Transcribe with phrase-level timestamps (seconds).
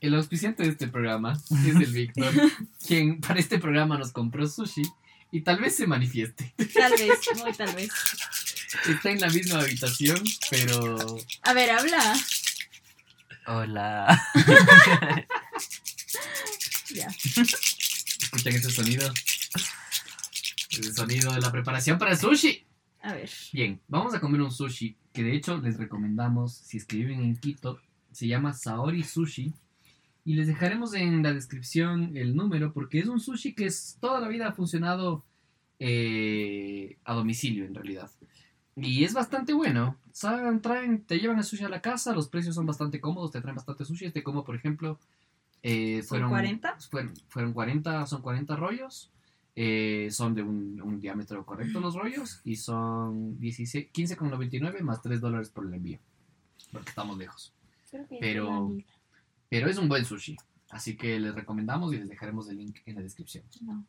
[0.00, 2.32] El auspiciante de este programa es el Víctor,
[2.86, 4.82] quien para este programa nos compró sushi
[5.32, 6.54] y tal vez se manifieste.
[6.72, 7.90] Tal vez, muy tal vez.
[8.88, 12.16] Está en la misma habitación, pero A ver, habla.
[13.46, 14.22] Hola.
[16.90, 17.06] Ya.
[17.08, 19.12] escuchan ese sonido.
[20.70, 22.66] Ese sonido de la preparación para el sushi.
[23.02, 23.28] A ver.
[23.52, 27.20] Bien, vamos a comer un sushi que de hecho les recomendamos si es que viven
[27.20, 27.78] en Quito.
[28.10, 29.52] Se llama Saori Sushi.
[30.28, 34.20] Y les dejaremos en la descripción el número porque es un sushi que es, toda
[34.20, 35.24] la vida ha funcionado
[35.78, 38.10] eh, a domicilio en realidad.
[38.76, 39.96] Y es bastante bueno.
[40.12, 43.40] Saben, traen, te llevan el sushi a la casa, los precios son bastante cómodos, te
[43.40, 44.04] traen bastante sushi.
[44.04, 44.98] Este como por ejemplo...
[45.62, 46.76] eh, ¿Son fueron, 40?
[46.90, 49.10] Fueron, fueron 40, son 40 rollos.
[49.56, 55.22] Eh, son de un, un diámetro correcto los rollos y son 16 15,99 más 3
[55.22, 56.00] dólares por el envío.
[56.70, 57.54] Porque estamos lejos.
[57.90, 58.70] Creo que Pero-.
[59.48, 60.36] Pero es un buen sushi.
[60.70, 63.44] Así que les recomendamos y les dejaremos el link en la descripción.
[63.62, 63.84] No.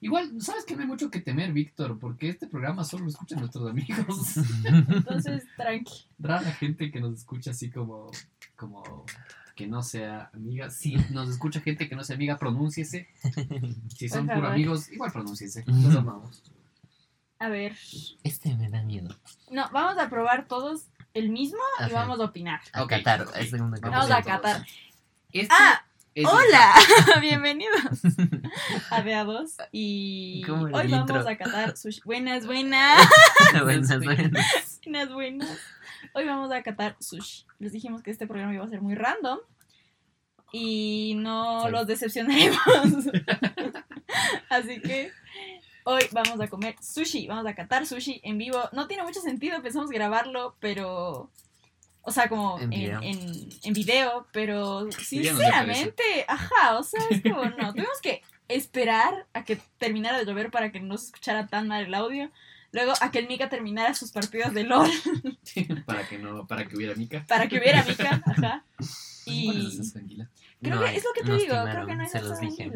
[0.00, 3.40] Igual, sabes que no hay mucho que temer, Víctor, porque este programa solo lo escuchan
[3.40, 4.36] nuestros amigos.
[4.64, 6.06] Entonces, tranqui.
[6.18, 8.10] Rara gente que nos escucha así como,
[8.54, 9.04] como
[9.56, 10.70] que no sea amiga.
[10.70, 13.08] Si nos escucha gente que no sea amiga, pronúnciese.
[13.96, 15.64] Si son puro amigos, igual pronúnciese.
[15.66, 16.42] Los amamos.
[17.40, 17.76] A ver.
[18.22, 19.16] Este me da miedo.
[19.50, 22.60] No, vamos a probar todos el mismo y vamos a opinar.
[22.72, 23.22] A Ok, Qatar.
[23.22, 23.36] ok.
[23.36, 24.26] Es segunda Vamos Vamos a todos.
[24.26, 24.66] catar.
[25.32, 25.84] Este Ah,
[26.14, 26.74] es el- hola.
[27.20, 27.80] Bienvenidos
[28.90, 31.28] a BA2 y ¿Cómo el hoy vamos intro?
[31.28, 32.00] a catar sushi.
[32.04, 33.06] Buenas, buenas.
[33.62, 34.80] Buenas, buenas.
[34.84, 35.58] Buenas, buenas.
[36.14, 37.44] Hoy vamos a catar sushi.
[37.58, 39.38] Les dijimos que este programa iba a ser muy random
[40.52, 41.70] y no Sí.
[41.72, 42.58] los decepcionaremos.
[44.48, 45.12] Así que
[45.84, 48.58] hoy vamos a comer sushi, vamos a catar sushi en vivo.
[48.72, 51.30] No tiene mucho sentido, pensamos grabarlo, pero...
[52.08, 53.02] O sea, como En en, video.
[53.02, 57.72] en, en video, pero sinceramente, ajá, o sea, es como no.
[57.74, 61.84] Tuvimos que esperar a que terminara de llover para que no se escuchara tan mal
[61.84, 62.30] el audio.
[62.72, 64.90] Luego a que el Mika terminara sus partidas de LOL
[65.86, 67.26] para que no, para que hubiera mica.
[67.28, 68.64] para que hubiera Mika, ajá.
[68.76, 68.86] ¿Cuál
[69.26, 69.78] Y
[70.62, 72.40] creo No que hay, es lo que te digo, creo que no hay Se los
[72.40, 72.72] dije.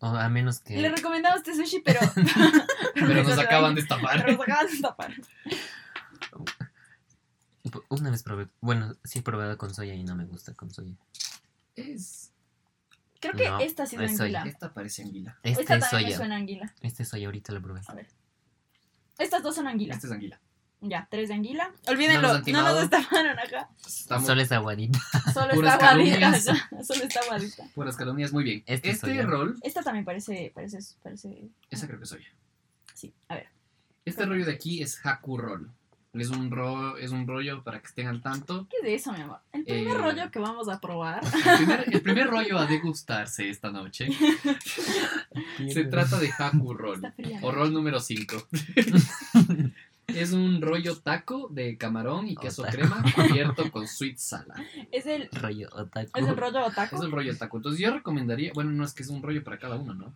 [0.00, 0.76] O a menos que.
[0.76, 2.00] Le recomendamos este sushi, pero
[2.94, 4.24] Pero nos acaban de estafar.
[4.24, 5.14] Pero nos acaban de tapar.
[7.88, 8.48] Una vez probé.
[8.60, 10.94] Bueno, sí he probado con soya y no me gusta con soya.
[11.76, 12.30] Es.
[13.20, 14.44] Creo que No, esta sí es anguila.
[14.46, 15.38] Esta parece anguila.
[15.42, 16.16] Este Esta es también me soya.
[16.18, 16.74] suena a anguila.
[16.82, 17.80] Este es soya, ahorita lo probé.
[17.86, 18.06] A ver.
[19.18, 19.94] Estas dos son anguila.
[19.94, 20.40] Esta es anguila.
[20.82, 21.72] Ya, tres de anguila.
[21.88, 22.82] Olvídenlo, No no nos timado.
[22.82, 23.70] estafaron acá.
[23.86, 24.98] Estamos Solo es aguadita.
[25.32, 26.84] Solo Puras está aguadita.
[26.84, 27.64] Solo está aguadita.
[27.74, 28.32] puras calumnias.
[28.32, 28.62] Muy bien.
[28.66, 29.56] Este Este, rol.
[29.62, 31.48] Esta también parece, parece, parece.
[31.70, 32.22] Esa creo que soy.
[32.92, 33.48] Sí, a ver.
[34.04, 35.72] Este rollo de aquí es Haku Roll.
[36.14, 38.66] Es un, ro es un rollo para que estén al tanto.
[38.70, 39.38] ¿Qué es de eso, mi amor?
[39.52, 41.20] El primer Eh, rollo que vamos a probar.
[41.24, 44.08] El primer, el primer rollo a degustarse esta noche
[45.72, 47.12] se trata de Haku Roll.
[47.16, 47.40] Fría.
[47.42, 48.36] O rol número 5.
[50.06, 52.76] es un rollo taco de camarón y queso Otaku.
[52.76, 54.56] crema cubierto con sweet salad.
[54.92, 56.10] Es el, rollo otaku.
[56.18, 56.96] es el rollo otaku.
[56.96, 57.56] Es el rollo taco.
[57.56, 60.12] Entonces yo recomendaría, bueno, no es que es un rollo para cada uno, ¿no?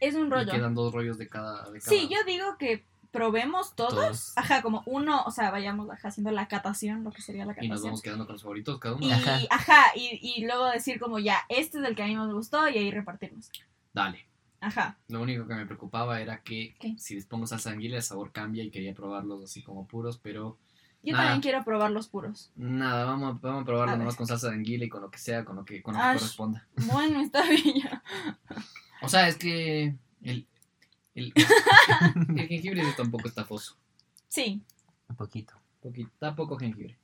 [0.00, 0.52] Es un Y rollo.
[0.52, 1.68] quedan dos rollos de cada.
[1.70, 3.94] De cada Sí, yo digo que probemos todos.
[3.94, 4.32] Todos.
[4.36, 7.68] Ajá, como uno, o sea, vayamos ajá, haciendo la catación, lo que sería la Y
[7.68, 7.84] nos catación.
[7.84, 9.06] vamos quedando con los favoritos cada uno.
[9.06, 9.38] Y, Ajá.
[9.50, 12.34] ajá, y, y luego decir como ya, este es el que a mí más me
[12.34, 13.50] gustó y ahí repartirnos.
[13.92, 14.26] Dale.
[14.60, 14.98] Ajá.
[15.08, 16.96] Lo único que me preocupaba era que ¿Qué?
[16.98, 20.18] si les pongo salsa de anguila el sabor cambia y quería probarlos así como puros,
[20.18, 20.58] pero
[21.04, 21.26] Yo Nada.
[21.26, 22.50] también quiero probar los puros.
[22.56, 25.10] nada, vamos, a- vamos a probarlo A nomás con salsa de anguila y con lo
[25.12, 26.66] que sea, con lo que, con lo que corresponda.
[26.92, 28.02] Bueno, está bien ya.
[29.02, 29.94] O sea, es que
[30.24, 30.44] el,
[31.18, 31.32] el,
[32.38, 33.76] el jengibre está un poco estafoso.
[34.28, 34.62] Sí.
[35.08, 35.54] Un poquito.
[35.80, 36.96] Poquito, está poco jengibre.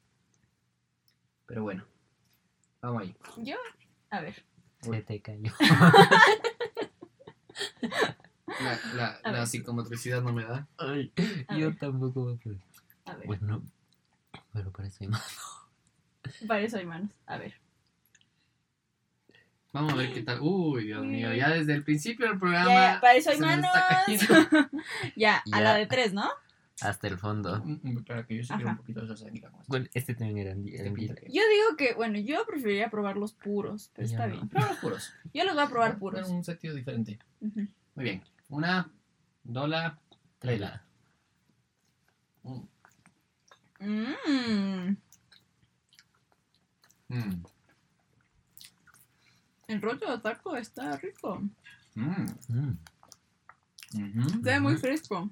[1.47, 1.85] Pero bueno,
[2.81, 3.15] vamos ahí.
[3.39, 3.57] Yo,
[4.11, 4.45] a ver.
[4.81, 5.53] Se te cayó.
[8.61, 9.47] La, la, A la ver.
[9.47, 10.67] psicomotricidad no me da.
[10.79, 11.13] Ay,
[11.49, 11.79] A yo ver.
[11.79, 12.59] tampoco voy a poder.
[13.07, 13.27] A ver.
[13.27, 13.63] Bueno,
[14.53, 15.25] pero parece más.
[16.47, 17.11] Para eso hay manos.
[17.27, 17.55] A ver.
[19.74, 20.38] Vamos a ver qué tal.
[20.41, 22.71] Uy, Dios mío, ya desde el principio del programa.
[22.71, 23.71] ya, para eso hay manos.
[25.16, 25.60] ya, a Ya.
[25.60, 26.30] la de tres, ¿no?
[26.80, 27.62] Hasta el fondo.
[27.84, 29.26] Espera, que yo sí quiero un poquito de salsa.
[29.66, 30.53] Bueno, este también era.
[30.53, 34.32] Este Yo digo que, bueno, yo preferiría probar los puros, pero Ya está no.
[34.34, 34.48] bien.
[34.48, 35.12] Prueba los puros.
[35.32, 36.28] Yo los voy a probar puros.
[36.28, 37.18] un sentido diferente.
[37.41, 37.65] Muy
[37.97, 38.22] bien.
[38.48, 38.88] Una,
[39.42, 39.98] dola,
[40.38, 40.84] Trela.
[42.42, 42.60] Mm.
[47.09, 47.44] Mmm.
[49.74, 51.41] El rollo de taco está rico.
[51.97, 52.26] Mm.
[52.48, 52.78] Mm.
[53.94, 54.28] Ujú.
[54.30, 55.30] Se ve muy fresco.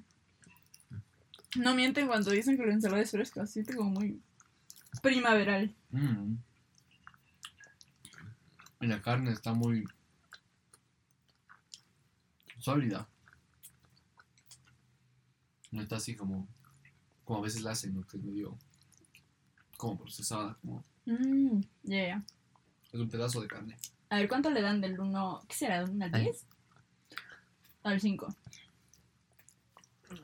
[1.55, 4.21] No mienten cuando dicen que la ensalada es fresca, siente como muy
[5.01, 5.73] primaveral.
[5.91, 6.35] Mm.
[8.81, 9.85] Y la carne está muy
[12.59, 13.07] sólida.
[15.71, 16.47] No está así como,
[17.23, 18.05] como a veces la hacen, ¿no?
[18.05, 18.57] que es medio
[19.77, 22.23] como procesada, como Mm, ya, ya.
[22.93, 23.77] es un pedazo de carne.
[24.13, 25.41] A ver, ¿cuánto le dan del 1?
[25.47, 25.79] ¿Qué será?
[25.81, 26.23] ¿Del 1 al Ay.
[26.25, 26.45] 10?
[27.81, 28.35] Al 5.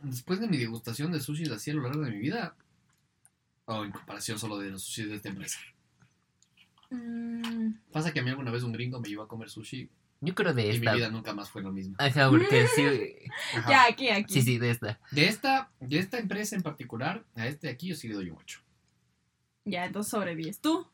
[0.03, 2.55] Después de mi degustación de sushi así a lo largo de mi vida,
[3.65, 5.59] o en comparación solo de los sushi de esta empresa.
[6.91, 9.89] Mm, Pasa que a mí alguna vez un gringo me llevó a comer sushi
[10.21, 10.93] Yo creo de y mi esta.
[10.93, 11.95] vida nunca más fue lo mismo.
[11.97, 12.83] Ajá, porque sí.
[13.55, 13.69] Ajá.
[13.71, 14.33] ya, aquí, aquí.
[14.35, 14.99] Sí, sí, de esta.
[15.09, 18.29] De esta, de esta empresa en particular, a este de aquí yo sí le doy
[18.29, 18.61] un 8.
[19.65, 20.61] Ya, entonces sobre 10.
[20.61, 20.87] ¿Tú?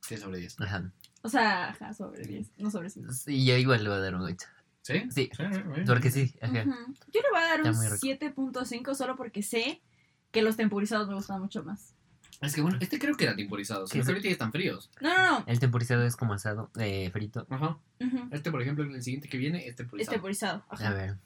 [0.00, 0.60] Sí, sobre 10.
[0.60, 0.92] Ajá.
[1.22, 3.12] O sea, ajá, sobre 10, no sobre 5.
[3.12, 4.46] Sí, yo igual le voy a dar un 8.
[4.82, 5.02] ¿Sí?
[5.10, 5.42] Sí, sí.
[5.86, 6.32] porque sí.
[6.40, 6.62] Ajá.
[6.62, 8.52] Yo le voy a dar Está un muy rico.
[8.62, 9.82] 7.5 solo porque sé
[10.30, 11.94] que los temporizados me gustan mucho más.
[12.40, 13.86] Es que bueno, este creo que era temporizado.
[13.86, 14.90] Sí, sino que ahorita ya están fríos.
[15.00, 15.44] No, no, no.
[15.48, 17.46] El temporizado es como asado, eh, frito.
[17.50, 17.78] Ajá.
[18.30, 20.12] Este, por ejemplo, el siguiente que viene es Es temporizado.
[20.14, 20.64] temporizado.
[20.68, 20.88] Ajá.
[20.88, 21.16] A ver.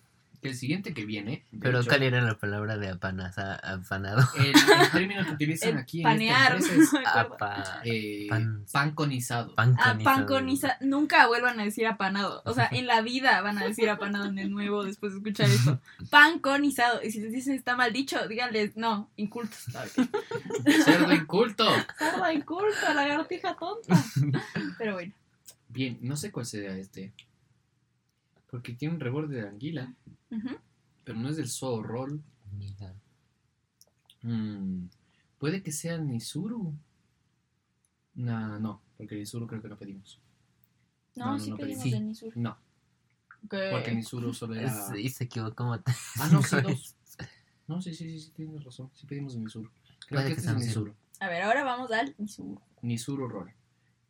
[0.42, 1.44] El siguiente que viene.
[1.60, 4.26] Pero hecho, ¿cuál era la palabra de apanasa, apanado?
[4.38, 4.54] el, el
[4.92, 6.52] término que utilizan aquí panear.
[6.52, 7.34] en esta empresa no acuerdo.
[7.34, 9.50] Apa, es eh, Pan- panconizado.
[9.50, 10.02] Ah, panconizado.
[10.02, 10.76] panconiza.
[10.80, 12.40] Nunca vuelvan a decir apanado.
[12.46, 15.50] O sea, en la vida van a decir apanado en el nuevo después de escuchar
[15.50, 15.78] esto.
[16.10, 17.02] Panconizado.
[17.02, 19.66] Y si les dicen está mal dicho, díganles no, incultos.
[20.84, 21.64] Cerdo inculto.
[21.98, 24.02] Sorda, inculto, lagartija tonta.
[24.78, 25.12] Pero bueno.
[25.68, 27.12] Bien, no sé cuál será este.
[28.50, 29.94] Porque tiene un reborde de anguila,
[31.04, 32.22] pero no es del zoo roll.
[32.58, 32.94] Mira.
[34.22, 34.86] Mm,
[35.38, 36.74] puede que sea Nisuru.
[38.14, 40.20] No, no, porque Nisuru creo que lo pedimos.
[41.16, 41.90] No, No, no, sí no, pedimos sí.
[41.92, 42.36] de Nisur.
[42.36, 42.58] No,
[43.48, 44.70] porque Nisuru solo era.
[44.92, 45.72] Sí, se equivocó.
[45.72, 46.96] Ah, no, sí, dos.
[47.68, 48.90] No, sí, sí, sí, sí, tienes razón.
[48.94, 49.70] Sí pedimos de Nisuru.
[50.08, 50.86] Creo Puede que que este es Nisuru.
[50.90, 50.96] Nisuru.
[51.20, 52.60] A ver, ahora vamos al Nisur.
[52.82, 53.52] Nisuru roll.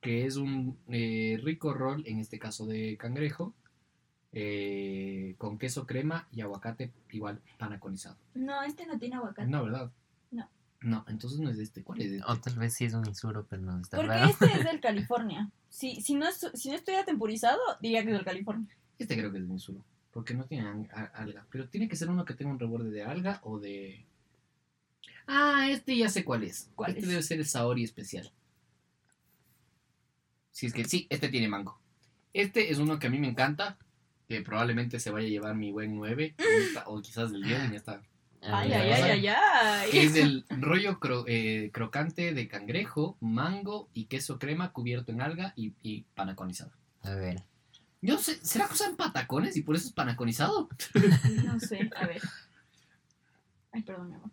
[0.00, 3.54] Que es un eh, rico roll, en este caso de cangrejo.
[4.32, 8.16] Eh, con queso crema y aguacate igual panaconizado.
[8.34, 9.48] No, este no tiene aguacate.
[9.48, 9.90] No, ¿verdad?
[10.30, 10.48] No.
[10.82, 11.82] No, entonces no es este.
[11.82, 12.24] ¿Cuál es este?
[12.30, 14.28] O tal vez sí es un insuro, pero no está Porque raro.
[14.30, 15.50] este es del California.
[15.68, 18.68] Si, si, no, es- si no estuviera temporizado, diría que es del California.
[18.98, 19.82] Este creo que es de Nisuru.
[20.12, 21.46] Porque no tiene alga.
[21.50, 24.04] Pero tiene que ser uno que tenga un reborde de alga o de.
[25.26, 26.70] Ah, este ya sé cuál es.
[26.74, 27.08] ¿Cuál este es?
[27.08, 28.32] debe ser el Saori especial.
[30.50, 31.78] Si es que sí, este tiene mango.
[32.32, 33.78] Este es uno que a mí me encanta.
[34.30, 36.36] Que probablemente se vaya a llevar mi buen 9.
[36.86, 38.00] o quizás el 10 en esta.
[38.42, 39.90] Ay, ay, ay, ay, ay.
[39.92, 45.52] Es el rollo cro- eh, crocante de cangrejo, mango y queso crema cubierto en alga
[45.56, 46.70] y, y panaconizado.
[47.02, 47.42] A ver.
[48.02, 50.68] Yo sé, ¿será que usan patacones y por eso es panaconizado?
[51.44, 52.22] No sé, a ver.
[53.72, 54.30] Ay, perdón, mi amor.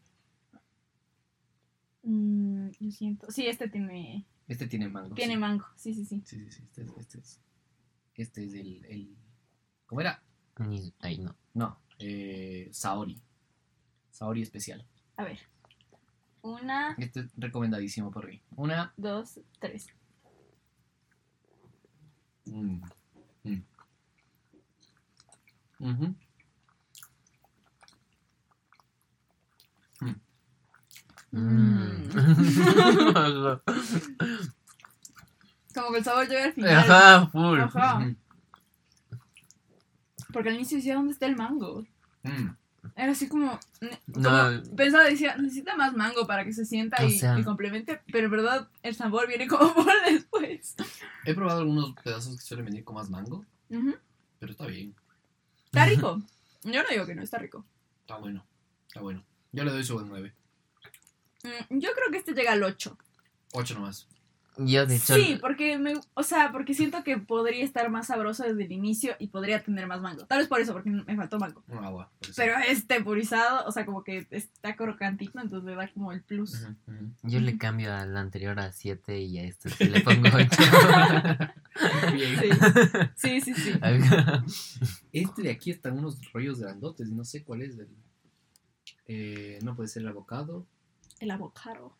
[2.04, 3.32] Mm, lo siento.
[3.32, 5.16] Sí, este tiene, Este tiene mango.
[5.16, 5.40] tiene sí.
[5.40, 5.66] mango.
[5.76, 6.22] Sí, sí, sí.
[6.24, 6.62] Sí, sí, sí.
[6.68, 7.40] Este es, este es,
[8.14, 9.16] este es el, el-
[9.88, 10.22] ¿Cómo era?
[10.60, 11.36] Ni- Ay, no.
[11.54, 11.80] No.
[12.00, 13.19] Eh, Saori.
[14.12, 14.86] Saori especial.
[15.18, 15.39] A ver.
[16.42, 18.42] Una, Este es recomendadísimo por mí.
[18.56, 18.94] Una.
[18.95, 19.88] dos, tres.
[22.45, 22.80] mm,
[23.44, 23.62] mm.
[25.80, 26.16] Ujú.
[31.31, 32.10] Mm.
[33.16, 33.62] Ajá,
[35.75, 36.75] Como que el sabor llega al final.
[36.78, 37.60] Ajá, full.
[37.60, 38.16] Ajá.
[40.34, 41.86] Porque al inicio decía, ¿dónde está el mango?
[42.24, 42.50] Mm.
[42.96, 43.60] Era así como...
[43.81, 44.30] ne- No.
[44.64, 48.02] como- pensaba, decía, necesita más mango para que se sienta O y, sea- y complemente.
[48.12, 50.76] Pero en verdad, el sabor viene como por después.
[51.26, 53.46] He probado algunos pedazos que suelen venir con más mango,
[54.40, 54.96] pero está bien.
[55.66, 56.22] Está rico.
[56.64, 57.66] Yo no digo que no, está rico.
[58.02, 58.46] Está bueno.
[58.88, 59.24] Está bueno.
[59.52, 60.34] Yo le doy su buen 9.
[61.44, 62.98] Mm, Yo creo que este llega al 8.
[63.54, 64.07] 8 nomás.
[64.57, 68.44] Yo, de hecho, Sí, porque me, o sea, porque siento que podría estar más sabroso
[68.44, 70.26] desde el inicio y podría tener más mango.
[70.26, 71.64] Tal vez por eso, porque me faltó mango.
[71.80, 72.11] Agua.
[72.35, 76.66] Pero es temporizado, o sea, como que está crocantito, entonces le da como el plus.
[77.23, 80.47] Yo le cambio al anterior a 7 y a este sí le pongo 8.
[82.14, 82.37] Bien.
[83.16, 83.71] Sí, sí, sí.
[83.73, 83.80] sí.
[85.11, 87.78] Este de aquí están unos rollos grandotes y no sé cuál es.
[87.78, 87.90] El,
[89.07, 90.66] eh, no puede ser el abocado.
[91.19, 91.95] El avocado.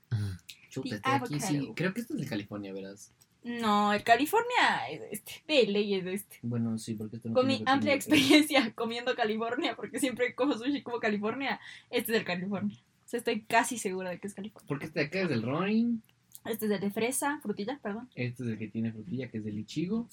[0.84, 1.72] Chuta, The de aquí sí.
[1.76, 3.14] Creo que este es de California, verás.
[3.44, 5.32] No, el California es de este.
[5.48, 6.40] De ley es de este.
[6.42, 10.82] Bueno, sí, porque esto no Con mi amplia experiencia comiendo California, porque siempre como sushi
[10.82, 12.78] como California, este es del California.
[12.78, 14.68] O sea, estoy casi segura de que es California.
[14.68, 16.04] Porque este de acá es del Ronin.
[16.44, 18.10] Este es el de fresa, frutilla, perdón.
[18.16, 20.10] Este es el que tiene frutilla, que es del Ichigo.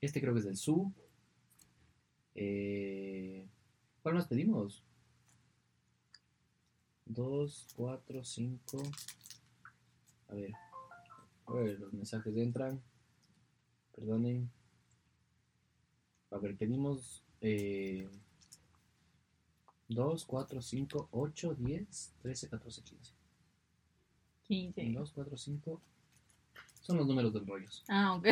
[0.00, 0.92] Este creo que es del Su.
[2.34, 3.46] Eh,
[4.02, 4.84] ¿Cuál más pedimos?
[7.06, 8.82] Dos, cuatro, cinco.
[10.28, 10.52] A ver.
[11.46, 12.82] A ver, los mensajes entran.
[13.94, 14.50] Perdonen.
[16.30, 18.08] A ver, pedimos eh,
[19.88, 23.12] 2, 4, 5, 8, 10, 13, 14, 15.
[24.42, 24.92] 15.
[24.92, 25.82] 2, 4, 5.
[26.80, 27.84] Son los números de los rollos.
[27.88, 28.24] Ah, ok.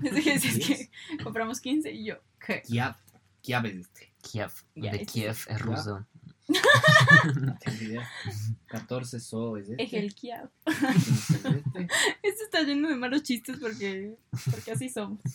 [0.00, 2.62] Pensé que compramos 15 y yo, ¿qué?
[2.62, 2.94] Kiev.
[3.40, 4.14] Kiev es este.
[4.22, 4.52] Kiev.
[4.74, 6.06] De Kiev es ruso.
[6.48, 8.08] No tengo idea.
[8.66, 9.82] 14 so es este.
[9.82, 10.50] Es el Kia.
[10.66, 11.88] 15 es este.
[12.22, 14.14] Esto está lleno de malos chistes porque,
[14.50, 15.20] porque así somos.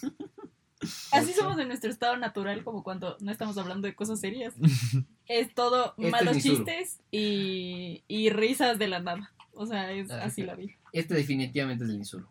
[1.12, 1.42] Así Ocho.
[1.42, 4.54] somos de nuestro estado natural, como cuando no estamos hablando de cosas serias.
[5.28, 9.34] Es todo Este es malos chistes y, y risas de la nada.
[9.54, 10.74] O sea, es Ah, así la vida.
[10.94, 12.28] Este definitivamente es el Nisuru.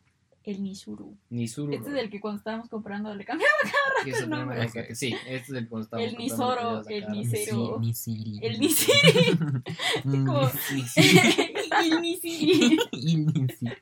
[0.46, 1.18] El Nisuru.
[1.28, 1.72] Nisuru.
[1.74, 3.52] Este es el que cuando estábamos comprando le cambiamos.
[4.04, 4.94] que es el no, primer- güey.
[4.94, 7.44] Sí, este es el que cuando estábamos El comprando Nisoro, el ibas a Nis- sacar.
[7.44, 7.78] Cero.
[7.80, 8.38] Ni Siri.
[8.42, 9.38] El Nisiri.
[10.04, 11.18] Como- Nisiri.
[11.84, 12.78] el Nisiri.
[12.92, 13.72] Ni Siri.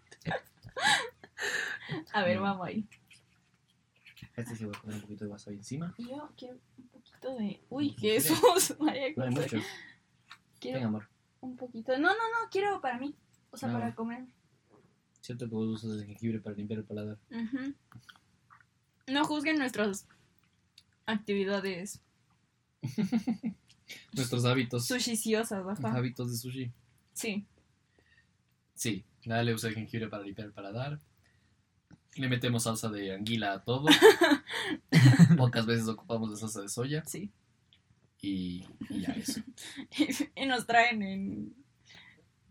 [2.13, 2.87] A ver, vamos ahí.
[4.37, 5.95] Este sí voy a poner un poquito de wasabi encima.
[5.99, 7.61] Y Yo quiero un poquito de.
[7.69, 8.23] Uy, qué.
[8.81, 9.59] Vaya No hay mucho.
[10.59, 11.09] Quiero Venga, amor.
[11.41, 11.93] un poquito.
[11.99, 13.15] No, no, no, quiero para mí.
[13.51, 14.25] O sea, para comer.
[15.25, 17.19] Cierto que vos usas el jengibre para limpiar el paladar.
[19.07, 20.07] No juzguen nuestras
[21.07, 22.03] actividades
[24.13, 24.87] Nuestros hábitos.
[24.87, 25.97] sushiciosas, ajá.
[25.97, 26.73] Hábitos de sushi.
[27.15, 27.47] Sí.
[28.75, 31.01] Sí, dale usa el jengibre para limpiar el paladar.
[32.17, 33.87] Le metemos salsa de anguila a todo.
[35.39, 37.03] Pocas veces ocupamos la salsa de soya.
[37.07, 37.31] Sí.
[38.21, 39.41] Y, y ya eso.
[40.37, 41.64] y nos traen en.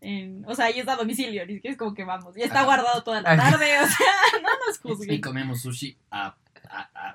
[0.03, 2.36] En o sea, ahí está a domicilio, ni siquiera es como que vamos.
[2.36, 4.07] Ya está guardado toda la tarde, o sea,
[4.41, 5.22] no nos Y juzguen.
[5.22, 6.27] comemos sushi a,
[6.69, 7.10] a, a,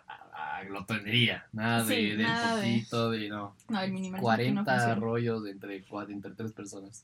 [0.58, 1.46] a- glotonería.
[1.52, 3.56] Nada de, Sí, del nada poquito, de no.
[3.68, 4.22] No, el minimalismo.
[4.26, 7.02] 40 no rollos entre, cua- entre tres personas.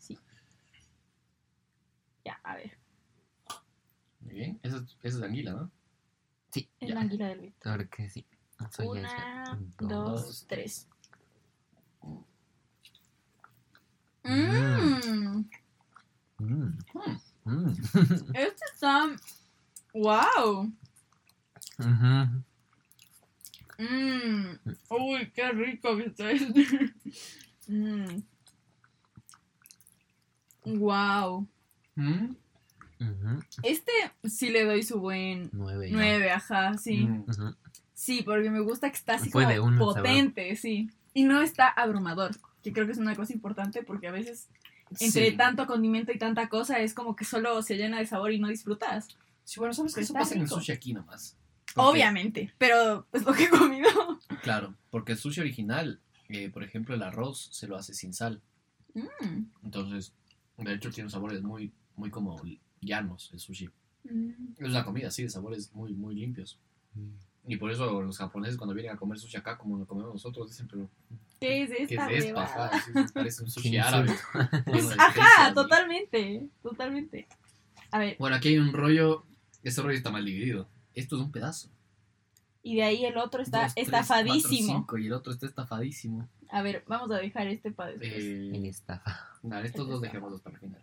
[2.24, 2.76] Ya, a ver.
[4.20, 4.58] Muy bien.
[4.62, 5.70] Eso es, eso es anguila, ¿no?
[6.50, 6.94] Sí, Es Ya.
[6.94, 7.60] la anguila del Víctor.
[7.62, 8.24] claro que sí.
[8.70, 9.58] Soy Una, ella.
[9.78, 10.88] dos, tres.
[12.02, 12.18] Mm.
[14.24, 15.44] Mmm.
[16.44, 16.78] Mm.
[17.44, 17.72] Mm.
[18.34, 19.10] Este está.
[19.92, 20.72] ¡Wow!
[21.78, 22.44] Mmm.
[24.90, 26.94] Uy, qué rico que está este.
[30.64, 31.46] Wow.
[31.96, 33.38] Mm.
[33.62, 33.92] Este
[34.24, 35.90] sí le doy su buen Nueve.
[35.90, 35.96] ya.
[35.96, 37.06] 9, ajá, sí.
[37.06, 37.24] Mm.
[37.92, 39.46] Sí, porque me gusta que está así como
[39.78, 40.90] potente, sí.
[41.12, 42.32] Y no está abrumador,
[42.62, 44.48] que creo que es una cosa importante porque a veces
[44.90, 45.36] entre Sí.
[45.36, 48.48] tanto condimento y tanta cosa es como que solo se llena de sabor y no
[48.48, 49.08] disfrutas.
[49.44, 50.58] Sí, bueno, sabes que eso pasa en el rico.
[50.58, 51.36] sushi aquí nomás.
[51.74, 53.88] Porque- Obviamente, pero es lo que he comido.
[54.42, 58.40] Claro, porque el sushi original, eh, por ejemplo, el arroz se lo hace sin sal.
[58.94, 59.44] Mm.
[59.64, 60.12] Entonces,
[60.58, 62.40] de hecho, tiene sabores muy, muy como
[62.80, 63.68] llanos el sushi.
[64.04, 64.30] Mm.
[64.58, 66.58] Es una comida así, de sabores muy, muy limpios.
[67.46, 70.48] Y por eso los japoneses cuando vienen a comer sushi acá, como lo comemos nosotros,
[70.50, 70.88] dicen, pero
[71.44, 72.34] ¿Qué es ¿qué esta es?
[72.36, 74.10] Ajá, sí, sí, parece un sushi Qué árabe.
[74.98, 77.28] Ajá, totalmente, totalmente.
[77.90, 79.24] A ver, Bueno, aquí hay un rollo,
[79.62, 80.68] este rollo está mal dividido.
[80.94, 81.68] Esto es un pedazo.
[82.62, 84.40] y de ahí el otro está Dos, tres, estafadísimo.
[84.68, 86.28] cuatro, cinco, y el otro está estafadísimo.
[86.50, 88.12] A ver, vamos a dejar este para después.
[88.24, 89.28] El Eh, estafa.
[89.42, 90.82] nada, estos dos dejémoslos para el final.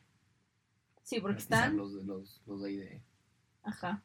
[1.04, 1.76] sí, porque están.
[1.78, 3.02] Los, de- los, los de ahí de...
[3.64, 4.02] Ajá.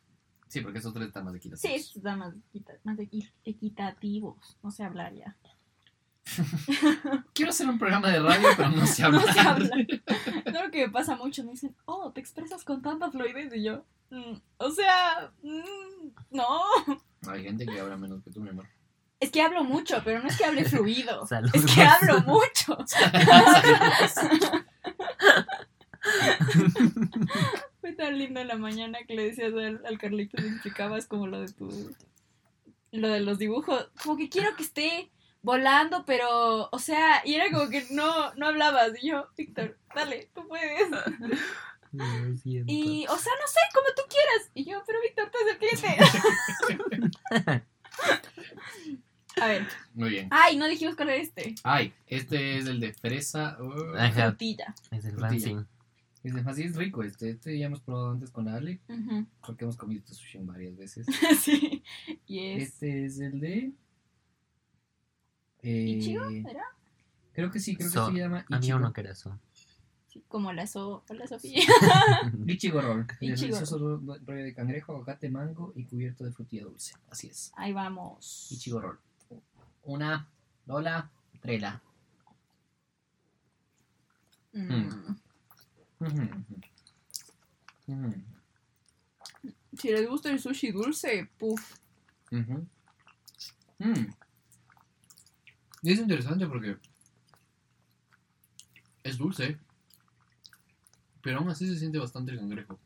[0.48, 1.60] Sí, porque esos tres están más equitativos.
[1.60, 4.56] Sí, estos están más, equita- más equi- equitativos.
[4.62, 5.36] No sé hablar ya.
[7.34, 9.24] Quiero hacer un programa de radio, pero no sé hablar.
[9.26, 9.86] No sé hablar.
[10.44, 11.44] Es lo que me pasa mucho.
[11.44, 13.52] Me dicen, oh, te expresas con tanta fluidez.
[13.54, 16.48] Y yo, "Mm, o sea, mm, no.
[17.28, 18.66] Hay gente que habla menos que tú, mi amor.
[19.18, 21.26] Es que hablo mucho, pero no es que hable fluido.
[21.28, 21.54] Saludos.
[21.54, 22.76] Es que hablo mucho.
[27.80, 31.26] Fue tan lindo en la mañana que le decías al, al Carlitos, le explicabas como
[31.26, 31.94] lo de tu.
[32.92, 33.88] Lo de los dibujos.
[34.02, 35.10] Como que quiero que esté
[35.46, 36.68] volando, pero.
[36.70, 38.92] O sea, y era como que no, no hablabas.
[39.02, 40.90] Y yo, Víctor, dale, tú puedes.
[41.92, 42.70] Lo siento.
[42.70, 44.50] Y, o sea, no sé, como tú quieras.
[44.52, 47.64] Y yo, pero Víctor, tú eres el cliente.
[49.40, 49.66] A ver.
[49.94, 50.28] Muy bien.
[50.30, 51.54] Ay, no dijimos cuál era este.
[51.62, 53.56] Ay, este es el de fresa.
[53.60, 54.28] Uh, Ajá.
[54.28, 54.74] Frutilla.
[54.90, 55.28] Es el Frutilla.
[55.50, 55.66] fancy.
[56.24, 57.30] es, de- así es rico este.
[57.30, 59.26] Este ya hemos probado antes con Ale, Ujú.
[59.46, 61.06] porque hemos comido este sushi varias veces.
[61.40, 61.82] sí.
[62.26, 62.62] Y es.
[62.70, 63.72] Este es el de...
[65.68, 66.24] Eh, ¿Ichigo?
[66.28, 66.62] ¿Era?
[67.32, 68.78] Creo que sí, creo So, que se llama Ichigo.
[68.78, 69.36] uno que era eso.
[70.06, 71.60] Sí, como la, so la Sofía.
[72.46, 73.06] Ichigo roll.
[73.20, 76.94] Delicioso ro- rollo de cangrejo, aguacate, mango y cubierto de frutilla dulce.
[77.10, 77.52] Así es.
[77.56, 78.46] Ahí vamos.
[78.52, 78.98] Ichigo roll.
[79.82, 80.28] Una,
[80.64, 81.82] dola, trela.
[84.52, 85.16] Mm.
[85.98, 86.26] Ujú.
[87.88, 88.14] Ujú,
[89.78, 91.76] Si les gusta el sushi dulce, puff.
[92.32, 92.66] ujú.
[95.86, 96.78] Y es interesante porque
[99.04, 99.56] es dulce,
[101.22, 102.76] pero aún así se siente bastante el cangrejo.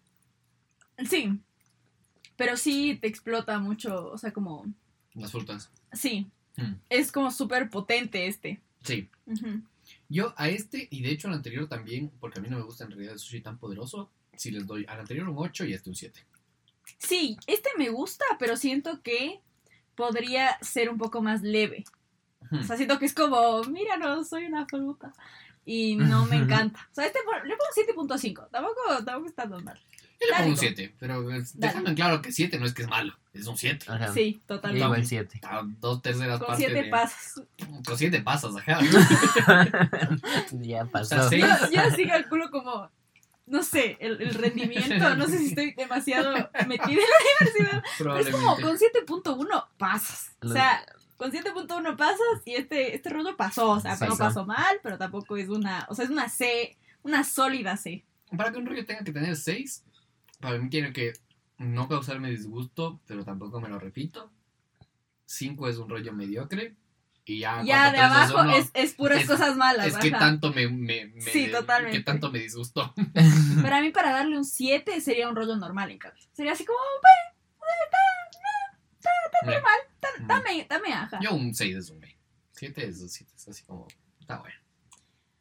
[1.09, 1.40] Sí.
[2.37, 4.66] Pero sí te explota mucho, o sea, como...
[5.14, 5.71] Las frutas.
[5.95, 6.30] Sí.
[6.59, 6.75] Mm.
[6.90, 8.61] Es como súper potente este.
[8.83, 9.09] Sí.
[10.11, 12.85] Yo a este, y de hecho al anterior también, porque a mí no me gusta
[12.85, 15.76] en realidad el sushi tan poderoso, si les doy al anterior un 8 y a
[15.76, 16.21] este un 7.
[16.99, 19.40] Sí, este me gusta, pero siento que
[19.95, 21.85] podría ser un poco más leve.
[22.52, 25.12] O sea, siento que es como, mira, no, soy una fruta.
[25.64, 26.80] Y no me encanta.
[26.90, 28.49] O sea, este le pongo 7.5.
[28.50, 29.78] Tampoco, tampoco está tan mal.
[30.20, 30.68] Yo le pongo un Dale.
[30.75, 31.68] 7, pero es- Dale.
[31.68, 33.87] dejando en claro que 7 no es que es malo, es un 7.
[33.88, 34.12] Ajá.
[34.12, 34.85] Sí, totalmente.
[34.85, 35.40] Igual 7.
[35.44, 36.90] A dos terceras Con partes 7 de...
[36.90, 37.44] pasos.
[37.87, 38.80] Con 7 pasas, ajá.
[40.52, 41.09] ya O pasó.
[41.09, 42.90] sea, seis- Yo, yo sí calculo como,
[43.47, 45.14] no sé, el, el rendimiento.
[45.16, 46.32] No sé si estoy demasiado
[46.66, 47.85] metida en la universidad.
[47.99, 50.32] Pero es como con 7.1 pasas.
[50.42, 50.85] O sea,
[51.21, 53.73] con 7.1 pasas y este, este rollo pasó.
[53.73, 54.19] O sea, Sí, no sí.
[54.19, 55.87] pasó mal, pero tampoco es una.
[55.91, 58.07] O sea, es una C, una sólida C.
[58.35, 59.85] Para que un rollo tenga que tener 6,
[60.41, 61.12] para mí tiene que
[61.59, 64.33] no causarme disgusto, pero tampoco me lo repito.
[65.27, 66.75] 5 es un rollo mediocre.
[67.27, 69.87] Y ya, Ya de abajo uno, es, es puras es- cosas malas.
[69.89, 70.19] Es que ajá.
[70.19, 71.99] tanto me, me, me- Sí, totalmente.
[71.99, 72.95] Que tanto me disgustó.
[73.62, 76.25] Pero a mí, para darle un 7 sería un rollo normal en cambio.
[76.33, 76.79] Sería así como,
[79.47, 79.54] Me-
[80.00, 81.19] "Tan- dame, dame, ajá.
[81.23, 82.16] Yo un 6 es un B.
[82.52, 83.33] 7 es un 7.
[83.37, 83.87] Es así como.
[84.21, 84.57] Está bueno.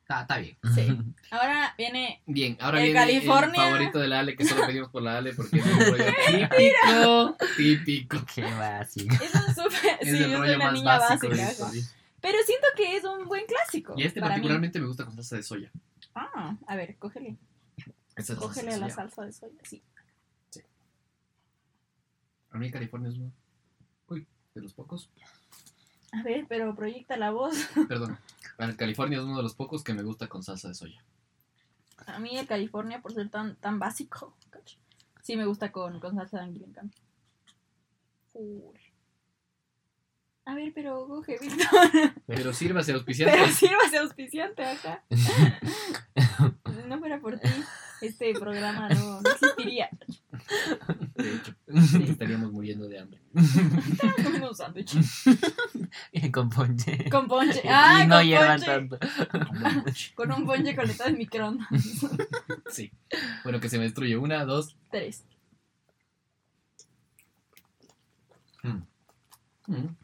[0.02, 0.58] Está, está bien.
[0.74, 0.88] Sí.
[1.32, 2.22] Ahora viene.
[2.26, 3.64] Bien, ahora El viene California.
[3.64, 6.06] el favorito de la Ale, que solo pedimos por la Ale porque es un rollo
[6.28, 7.38] típico.
[7.58, 8.18] Típico.
[8.34, 9.16] Qué básico.
[9.24, 9.98] Es un súper.
[10.00, 11.70] Es Sí, el rollo una más niña básico básica.
[11.70, 11.84] sí.
[12.22, 13.94] Pero siento que es un buen clásico.
[13.98, 14.38] Y este para mí.
[14.38, 15.72] particularmente me gusta con salsa de soya.
[16.16, 17.38] Ah, a ver, cógele.
[18.16, 19.54] Esta es Cógele la salsa de soya.
[19.64, 19.82] Sí.
[22.52, 23.32] A mí California es uno.
[24.60, 25.10] De los pocos.
[26.12, 27.56] A ver, pero proyecta la voz.
[27.88, 28.18] Perdón.
[28.58, 31.02] El California es uno de los pocos que me gusta con salsa de soya.
[32.06, 34.36] A mí el California, por ser tan, tan básico,
[35.22, 36.98] sí me gusta con, con salsa de anguila en cambio.
[40.44, 41.68] A ver, pero coge, Víctor.
[42.28, 43.38] Pero sírvase auspiciante.
[43.38, 45.06] Pero sírvase auspiciante acá.
[46.70, 47.50] Si no fuera por ti,
[48.02, 49.90] este programa no, no existiría.
[51.80, 53.22] De estaríamos muriendo de hambre.
[54.24, 54.96] Comiendo un sándwich.
[56.32, 57.10] Con ponche.
[57.10, 57.62] Con ponche.
[57.66, 58.66] Ah, y no con hiervan ponche.
[58.66, 59.00] tanto.
[60.16, 61.68] Con un ponche conectado en microondas.
[62.70, 62.92] Sí.
[63.44, 64.18] Bueno, que se me destruye.
[64.18, 64.76] Una, dos.
[64.92, 65.26] Tres.
[68.64, 68.84] Mm.
[69.68, 69.98] Mm.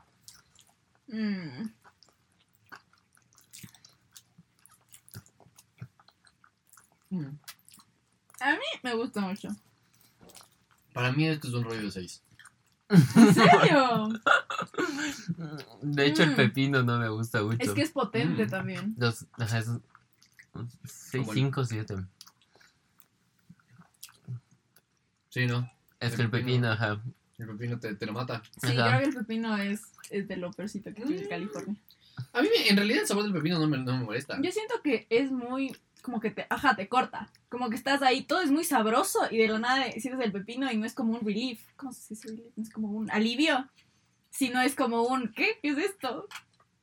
[7.11, 7.39] Mm.
[8.39, 9.49] A mí me gusta mucho.
[10.95, 12.23] Para mí esto es un rollo de seis.
[12.89, 14.09] ¿En serio?
[15.81, 16.35] De hecho, el Mm.
[16.35, 17.57] pepino no me gusta mucho.
[17.59, 18.49] Es que es potente Mm.
[18.49, 18.95] también.
[18.97, 19.67] Los, ajá, es
[20.85, 21.95] 6, Como el- 5, 7.
[25.29, 25.69] Sí, ¿no?
[25.99, 26.47] Es El que el pepino.
[26.47, 27.01] pepino, ajá.
[27.37, 28.41] El pepino te, te lo mata.
[28.61, 28.87] Sí, Ajá.
[28.87, 31.29] creo que el pepino es, es de lo peorcito que tiene Mm.
[31.29, 31.75] California.
[32.31, 34.39] A mí, en realidad, el sabor del pepino no me, no me molesta.
[34.41, 35.75] Yo siento que es muy,
[36.05, 37.31] como que te, ajá, te corta.
[37.49, 40.71] Como que estás ahí, todo es muy sabroso y de la nada sientes el pepino
[40.71, 41.65] y no es como un relief.
[41.75, 42.53] ¿Cómo se dice relief?
[42.55, 43.67] No es como un alivio.
[44.29, 45.57] Sino es como un, ¿qué?
[45.63, 46.27] ¿Qué es esto?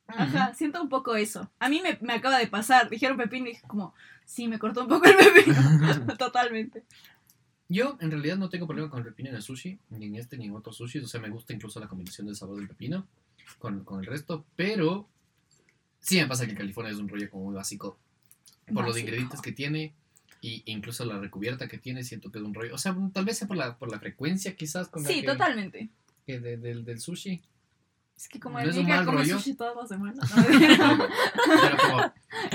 [0.09, 1.49] Ajá, siento un poco eso.
[1.61, 2.91] A mí me, me acaba de pasar.
[2.91, 6.17] Dijeron pepino y dije como, sí, me cortó un poco el pepino.
[6.19, 6.83] Totalmente.
[7.69, 10.37] Yo, en realidad, no tengo problema con el pepino en el sushi, ni en este
[10.37, 11.05] ni en otros sushis.
[11.05, 13.07] O sea, me gusta incluso la combinación del sabor del pepino
[13.61, 14.45] con, con el resto.
[14.57, 15.09] Pero
[16.01, 17.99] sí me pasa que en California es un rollo como muy básico.
[18.73, 19.95] Por los ingredientes que tiene
[20.41, 22.75] y incluso la recubierta que tiene, siento que es un rollo.
[22.75, 25.27] O sea, tal vez sea por la, por la frecuencia quizás con la Sí, que-
[25.27, 25.89] totalmente.
[26.27, 27.43] que de- del, del sushi.
[28.17, 29.39] Es que como No el Mika come rollo.
[29.39, 30.31] sushi todas las semanas.
[30.47, 32.13] Pero como, como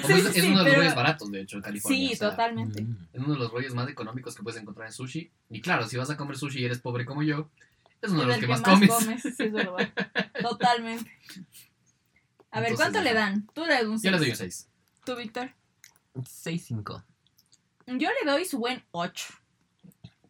[0.07, 2.07] Sí, es, sí, es sí, uno de los pero- rollos baratos, de hecho, en California.
[2.07, 2.85] Sí, o sea, totalmente.
[3.13, 5.29] Es uno de los rollos más económicos que puedes encontrar en sushi.
[5.49, 7.49] Y claro, si vas a comer sushi y eres pobre como yo,
[8.01, 8.89] es uno de los que más comes.
[9.21, 9.91] sí, es verdad.
[10.41, 11.11] Totalmente.
[12.51, 13.47] A ver, Entonces, ¿cuánto le dan?
[13.53, 14.39] Tú le das un Yo le doy 6.
[14.39, 14.69] un 6.
[15.05, 15.51] ¿Tú, Víctor?
[16.25, 17.03] 6, 5.
[17.87, 19.25] Yo le doy su buen 8.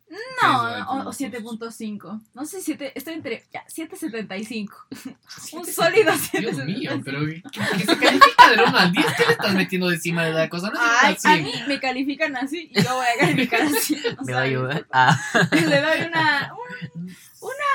[0.09, 1.25] Sí, No, o, o sí.
[1.25, 2.21] 7.5.
[2.33, 3.45] No sé, 7, estoy entre.
[3.51, 4.69] Ya, 7.75.
[5.53, 6.65] Un sólido Dios 7.75.
[6.65, 7.41] mío, pero que,
[7.77, 9.05] que se califica del 1 al 10.
[9.17, 10.69] ¿Qué le estás metiendo encima de la cosa?
[10.69, 11.27] No Ay, así.
[11.27, 13.95] a mí me califican así y yo voy a calificar así.
[14.17, 14.87] O Me sea, va a ayudar.
[14.93, 15.19] Ah,
[15.51, 16.53] Le doy una.
[16.53, 17.67] un- una.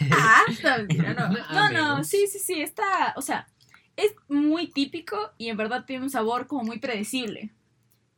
[0.00, 0.16] Una.
[0.18, 0.86] Ah, está no.
[0.94, 1.14] Una
[1.52, 2.60] No, A no, sí, sí, sí.
[2.62, 3.12] Está.
[3.16, 3.46] O sea,
[3.96, 7.50] es muy típico y en verdad tiene un sabor como muy predecible.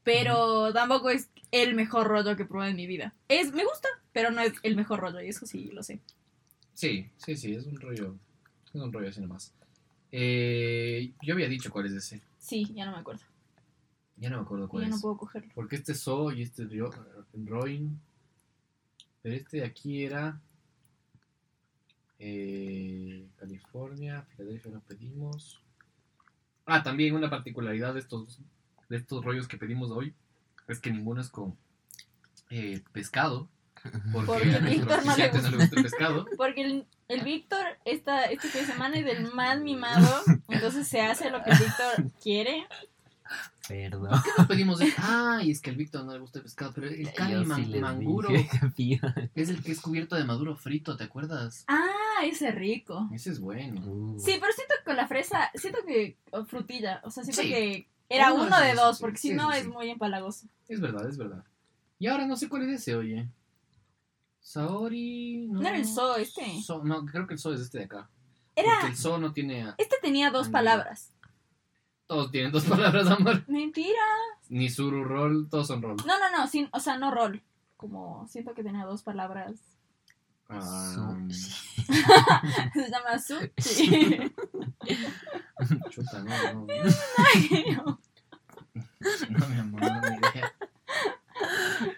[0.04, 3.14] Pero tampoco es el mejor rollo que probé en mi vida.
[3.28, 6.00] Es, me gusta, pero no es el mejor rollo, y eso sí lo sé.
[6.74, 8.14] Sí, sí, sí, es un rollo.
[8.66, 9.52] Es un rollo así nomás.
[10.10, 12.22] Eh, yo había dicho cuál es ese.
[12.38, 13.22] Sí, ya no me acuerdo.
[14.16, 14.94] Ya no me acuerdo cuál Ya es.
[14.94, 15.52] no puedo cogerlo.
[15.54, 16.70] Porque este es So y este es
[17.46, 18.00] Roin.
[19.22, 20.40] Pero este de aquí era.
[22.18, 25.60] eh, California, Filadelfia no pedimos.
[26.70, 28.38] Ah, también una particularidad de estos,
[28.88, 30.14] de estos rollos que pedimos hoy
[30.68, 31.56] es que ninguno es con
[32.50, 33.48] eh, pescado.
[34.12, 36.26] Porque, Porque a nuestros Víctor no le no gusta el pescado.
[36.36, 40.22] Porque el, el Víctor esta, este fin de semana es el más mimado.
[40.48, 42.66] Entonces se hace lo que el Víctor quiere.
[43.68, 44.10] Perdón.
[44.24, 44.78] ¿Qué nos pedimos?
[44.78, 47.80] de- Ay, es que al Víctor no le gusta el pescado, pero el cali man-
[47.80, 48.30] manguro
[49.34, 51.64] es el que es cubierto de maduro frito, ¿te acuerdas?
[51.68, 51.86] Ah,
[52.24, 53.08] ese rico.
[53.12, 53.80] Ese es bueno.
[53.86, 57.42] Uh, Sí, pero siento que con la fresa, siento que o frutilla, o sea, siento
[57.42, 57.48] Sí.
[57.48, 60.46] que era Uno uno de dos, porque sí, si no sí, es muy empalagoso.
[60.68, 61.44] Es verdad, es verdad.
[61.98, 63.28] Y ahora no sé cuál es ese, oye.
[64.40, 65.46] Saori.
[65.48, 66.62] No, No era el So este.
[66.62, 68.08] So- no, creo que el So es este de acá.
[68.56, 69.62] Era, Porque el So no tiene.
[69.62, 71.12] a- este tenía dos palabras.
[72.06, 72.64] Todos tienen dos
[72.96, 73.44] palabras, amor.
[73.48, 74.00] Mentira.
[74.48, 75.96] Ni suru roll, todos son roll.
[76.06, 77.42] No, no, no, sin, o sea, no rol.
[77.76, 79.60] Como siento que tenía dos palabras.
[80.48, 81.28] Ah, su-
[82.74, 84.32] Se llama sushi.
[85.90, 86.66] chuta, no, no.
[89.30, 90.52] No, mi amor, no, ni idea.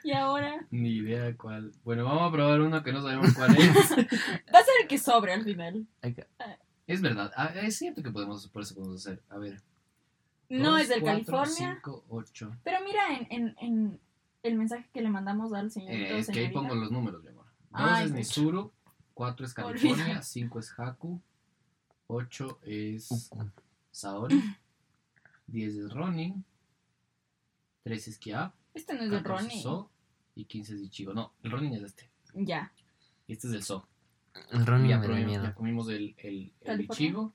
[0.05, 1.73] y ahora Ni idea cuál.
[1.85, 3.69] Bueno, vamos a probar uno que no sabemos cuál es.
[3.75, 5.87] va a ser el que sobre al final.
[6.03, 6.27] Acá.
[6.87, 7.33] es verdad.
[7.37, 9.23] Ah, es cierto que podemos, por eso podemos hacer.
[9.31, 9.63] A ver.
[10.51, 11.75] No Dos, es del cuatro, California.
[11.77, 12.51] cinco, ocho.
[12.65, 14.01] Pero mira en, en, en
[14.43, 17.23] el mensaje que le mandamos al señorito Eh, es que ahí pongo los números.
[17.71, 18.19] Dos Ay, es pucha.
[18.19, 18.73] Nisuru,
[19.15, 20.23] cuatro es California, Olvida.
[20.23, 21.21] cinco es Haku,
[22.09, 23.31] ocho es
[23.93, 24.41] Saori,
[25.47, 26.45] diez es Ronin,
[27.85, 29.57] trece es Kia, Este no es de 14 Ronnie.
[29.59, 29.91] es So
[30.35, 31.13] y quince es Ichigo.
[31.15, 32.11] No, el Ronin es este.
[32.35, 32.73] Ya.
[33.27, 33.87] Y este es el So.
[34.53, 35.43] El Ronnie ya, me da probé- miedo.
[35.45, 37.05] ya comimos el, el, el California.
[37.07, 37.35] Ichigo,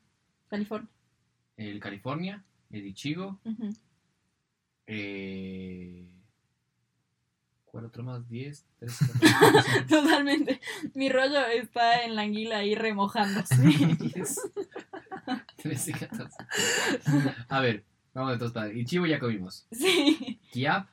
[0.50, 0.89] California.
[1.58, 3.39] el California, el Ichigo,
[4.88, 6.12] eh...
[7.75, 8.25] ¿Cuál otro más?
[8.29, 8.97] Diez, tres,
[9.89, 10.61] Totalmente.
[10.93, 13.53] Mi rollo está en la anguila ahí remojándose.
[13.57, 14.39] 10,
[15.57, 16.38] 13, 14.
[17.49, 17.83] A ver,
[18.13, 19.67] vamos entonces para Ichigo ya comimos.
[19.73, 20.39] sí.
[20.53, 20.88] Kiap,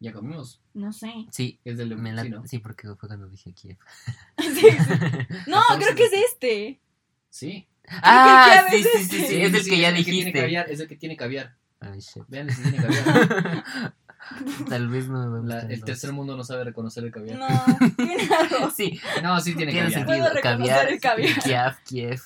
[0.00, 0.58] ya comimos.
[0.72, 1.12] No sé.
[1.30, 2.46] Sí, Es del me la- sí, ¿no?
[2.46, 3.76] sí, porque fue cuando dije Kiev.
[4.38, 4.66] Sí.
[5.46, 6.80] No, 14 creo que es este.
[7.28, 7.68] Sí.
[7.88, 9.28] Ah, sí, es sí, sí, este.
[9.28, 10.40] sí, es el que ya el que tiene dijiste.
[10.40, 11.56] caviar, es el que tiene caviar.
[11.80, 12.22] Ay, shit.
[12.28, 13.94] Vean si tiene caviar.
[14.68, 17.38] Tal vez no me La- el tercer mundo no sabe reconocer el caviar.
[17.38, 17.48] No,
[17.96, 18.28] tiene.
[18.76, 19.92] Sí, No, sí tiene tiene caviar.
[19.92, 20.06] sentido.
[20.06, 21.42] Puedo reconocer Caviar, el caviar.
[21.42, 22.20] Kiev, Kiev.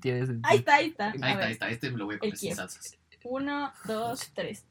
[0.00, 0.48] Tiene sentido.
[0.50, 1.04] Ahí está, ahí está.
[1.06, 1.46] A Ahí está, ver.
[1.46, 1.70] ahí está.
[1.70, 2.96] Este me lo voy a comer sin salsas.
[3.24, 4.64] Uno, dos, tres.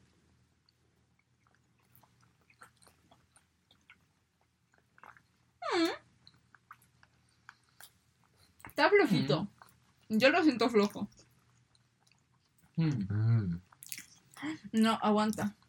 [5.73, 5.89] Mm.
[8.67, 9.47] Está flojito.
[10.09, 11.07] Yo lo siento flojo.
[12.75, 13.13] Mm.
[13.13, 13.61] Mm.
[14.73, 15.55] No, aguanta.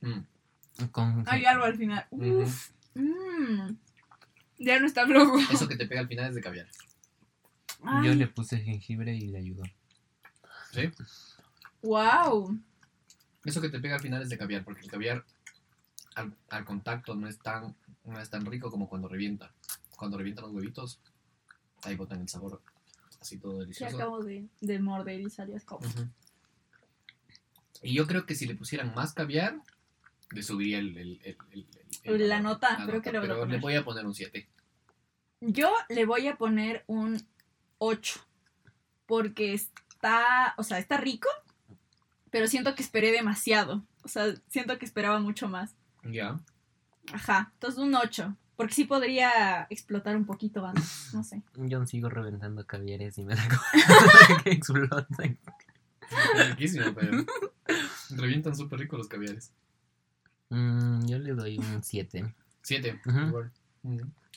[0.00, 0.86] Mm.
[0.90, 2.06] Con- Hay algo al final.
[2.10, 2.70] Uf.
[2.94, 3.74] Mm.
[4.58, 5.38] Ya no está flojo.
[5.52, 6.66] Eso que te pega al final es de caviar.
[8.04, 9.62] Yo le puse jengibre y le ayudó.
[10.72, 10.90] ¿Sí?
[11.82, 12.58] Wow.
[13.44, 15.24] Eso que te pega al final es de caviar, porque el caviar
[16.14, 19.52] al, al contacto no es tan no es tan rico como cuando revienta.
[19.96, 21.00] Cuando revientan los huevitos,
[21.84, 22.60] ahí botan el sabor
[23.20, 23.96] así todo delicioso.
[23.96, 25.86] acabo de, de morder y salió como.
[27.82, 29.58] Y yo creo que si le pusieran más caviar,
[30.30, 31.66] le subiría el, el- el- el-
[32.04, 33.56] el- el La nota, la creo que le voy a pero poner.
[33.56, 34.48] le voy a poner un 7.
[35.40, 37.20] Yo le voy a poner un
[37.78, 38.20] 8.
[39.06, 41.28] Porque está, o sea, está rico,
[42.30, 43.84] pero siento que esperé demasiado.
[44.04, 45.74] O sea, siento que esperaba mucho más.
[46.04, 46.38] Ya.
[47.12, 48.36] Ajá, entonces un 8.
[48.56, 51.42] Porque sí podría explotar un poquito antes, no sé.
[51.56, 53.42] Yo sigo reventando caviares y me da
[54.44, 55.38] que explotan.
[56.36, 57.24] Es riquísimo, pero
[58.10, 59.52] revientan súper rico los caviares.
[60.50, 62.34] Mm, yo le doy un 7.
[62.62, 63.00] 7.
[63.06, 63.50] Ujú.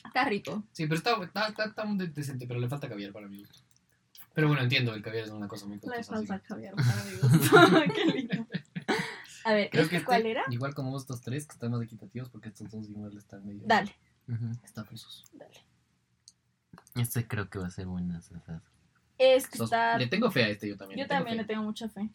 [0.05, 0.63] Está rico.
[0.71, 3.59] Sí, pero está, está, está, está muy decente, pero le falta caviar para mi gusto.
[4.33, 6.15] Pero bueno, entiendo, el caviar es una cosa muy Le costosa.
[6.15, 7.57] así falta caviar para mi gusto.
[7.95, 8.47] Qué lindo.
[9.45, 10.43] A ver, Creo ¿este que este, cuál era?
[10.49, 13.93] igual como estos tres, que están más equitativos, porque estos dos igual están medio Dale,
[14.27, 14.51] Ujú.
[14.63, 15.25] estafosos.
[15.33, 15.59] dale.
[16.95, 18.21] Este creo que va a ser buena.
[19.17, 19.97] Es que está...
[19.97, 20.97] Le tengo fe a este yo también.
[20.99, 22.09] Yo le tengo también le tengo mucha fe.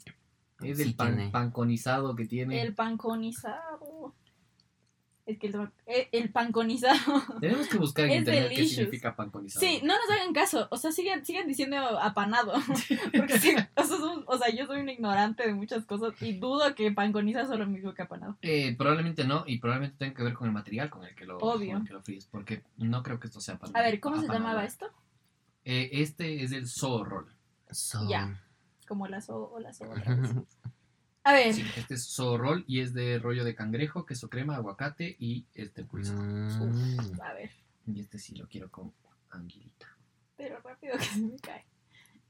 [0.62, 2.61] Es el Sí pan, panconizado que tiene.
[2.62, 4.14] El panconizado.
[5.27, 6.97] Es que el, el- el panconizado.
[7.40, 9.61] Tenemos que buscar en internet qué significa panconizado.
[9.61, 10.66] Sí, no nos hagan caso.
[10.71, 12.55] O sea, sigan, sigan diciendo apanado.
[13.14, 16.38] Porque sí, o, sea, son- o sea, yo soy un ignorante de muchas cosas y
[16.38, 18.38] dudo que panconizado es lo mismo que apanado.
[18.40, 21.37] Eh, probablemente no, y probablemente tenga que ver con el material con el que lo,
[21.38, 21.73] Obvio.
[21.73, 23.71] con el que lo fríes, porque no creo que esto sea pan.
[23.77, 24.44] A ver, ¿cómo se apanado.
[24.47, 24.87] llamaba esto?
[25.66, 26.66] Eh, este es el
[27.05, 27.31] roll.
[27.71, 28.42] So- Ya.
[28.88, 29.85] Como la so o la so.
[29.85, 30.31] otra vez.
[31.24, 31.53] A ver.
[31.53, 35.44] Sí, este es so roll y es de rollo de cangrejo, queso crema, aguacate y
[35.53, 36.14] este pulso.
[36.14, 37.20] Mm.
[37.20, 37.51] A ver.
[37.87, 38.94] Y este sí lo quiero con
[39.31, 39.87] anguilita.
[40.38, 41.66] Pero rápido que se me cae.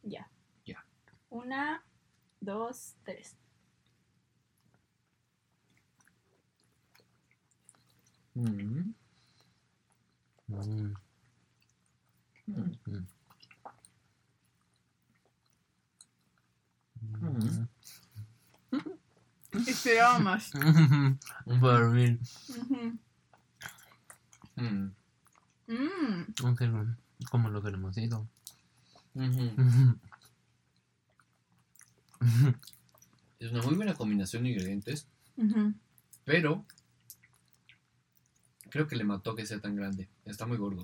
[0.03, 0.29] Ya.
[0.67, 0.85] Ya.
[1.31, 1.85] Una,
[2.41, 3.37] dos, tres.
[8.35, 8.95] Mm.
[10.49, 10.95] Mm.
[12.47, 12.73] Mm.
[12.87, 13.07] Mm.
[19.67, 20.51] Esperaba más.
[21.93, 22.19] Mí.
[22.49, 22.99] Ujú.
[24.57, 24.93] Mm.
[25.69, 26.35] Mm.
[27.31, 28.29] Como lo que hemos ido.
[33.39, 35.07] Es una muy buena combinación de ingredientes,
[36.25, 36.67] pero
[38.69, 40.09] creo que le mató que sea tan grande.
[40.25, 40.83] Está muy gordo.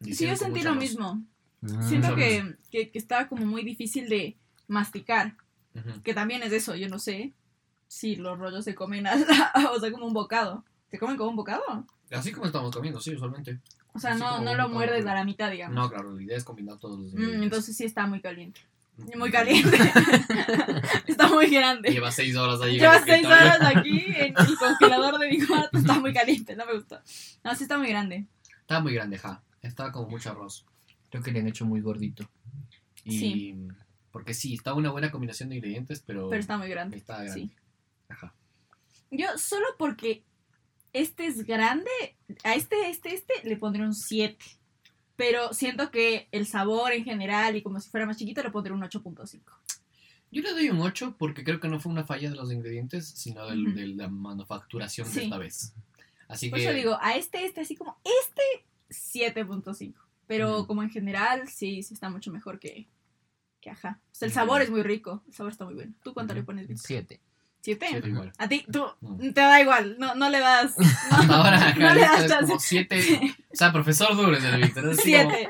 [0.00, 1.24] Y Sí, yo sentí lo mismo.
[1.62, 1.88] Mm.
[1.88, 4.36] Siento que, que, que estaba como muy difícil de
[4.68, 5.34] masticar.
[6.02, 7.34] Que también es eso, yo no sé
[7.86, 10.64] si los rollos se comen, a la- o sea, como un bocado.
[10.90, 11.62] ¿Se comen como un bocado?
[12.10, 13.60] Así como estamos comiendo, sí, usualmente.
[13.92, 15.74] O sea, Así no, no lo muerdes pero- a la mitad, digamos.
[15.74, 18.60] No, claro, la idea es combinar todos los Mm, entonces sí está muy caliente.
[18.96, 19.18] Mm.
[19.18, 19.76] Muy caliente.
[21.06, 21.90] está muy grande.
[21.90, 22.74] Lleva seis horas ahí.
[22.76, 25.76] en Lleva seis horas aquí en el congelador de mi cuarto.
[25.78, 26.98] Está muy caliente, no me gustó.
[27.44, 28.26] No, sí está muy grande.
[28.60, 29.42] Está muy grande, ja.
[29.62, 30.64] Está como mucho arroz.
[31.10, 32.28] Creo que le han hecho muy gordito.
[33.04, 33.18] Y...
[33.18, 33.68] Sí.
[34.16, 36.96] Porque sí, está una buena combinación de ingredientes, pero, Pero está muy grande.
[36.96, 37.34] está grande.
[37.34, 37.50] Sí.
[38.08, 38.32] Ajá.
[39.10, 40.24] Yo solo porque
[40.94, 41.90] este es grande,
[42.42, 44.42] a este, este, este le pondré un 7.
[45.16, 48.72] Pero siento que el sabor en general y como si fuera más chiquito le pondré
[48.72, 49.42] un 8.5.
[50.32, 53.06] Yo le doy un 8 porque creo que no fue una falla de los ingredientes,
[53.08, 55.18] sino del- de la manufacturación Sí.
[55.18, 55.74] de esta vez.
[56.26, 58.42] Así Por que eso digo, a este, este, así como este,
[58.88, 59.94] 7.5.
[60.26, 60.66] Pero Ujú.
[60.68, 62.88] como en general, sí, sí está mucho mejor que,
[63.66, 63.98] que ajá.
[64.00, 65.92] O sea, el sabor es muy rico, el sabor está muy bueno.
[66.04, 66.86] ¿Tú cuánto le pones, Víctor?
[66.86, 67.20] Siete.
[67.60, 67.88] ¿Siete?
[67.90, 68.32] siete igual.
[68.38, 68.86] A ti, tú,
[69.34, 70.74] te da igual, no, no le das.
[71.10, 72.46] Ahora, no le das es chance.
[72.46, 73.36] como 7.
[73.52, 74.84] O sea, profesor duro es el Víctor.
[74.84, 75.48] como, Siete.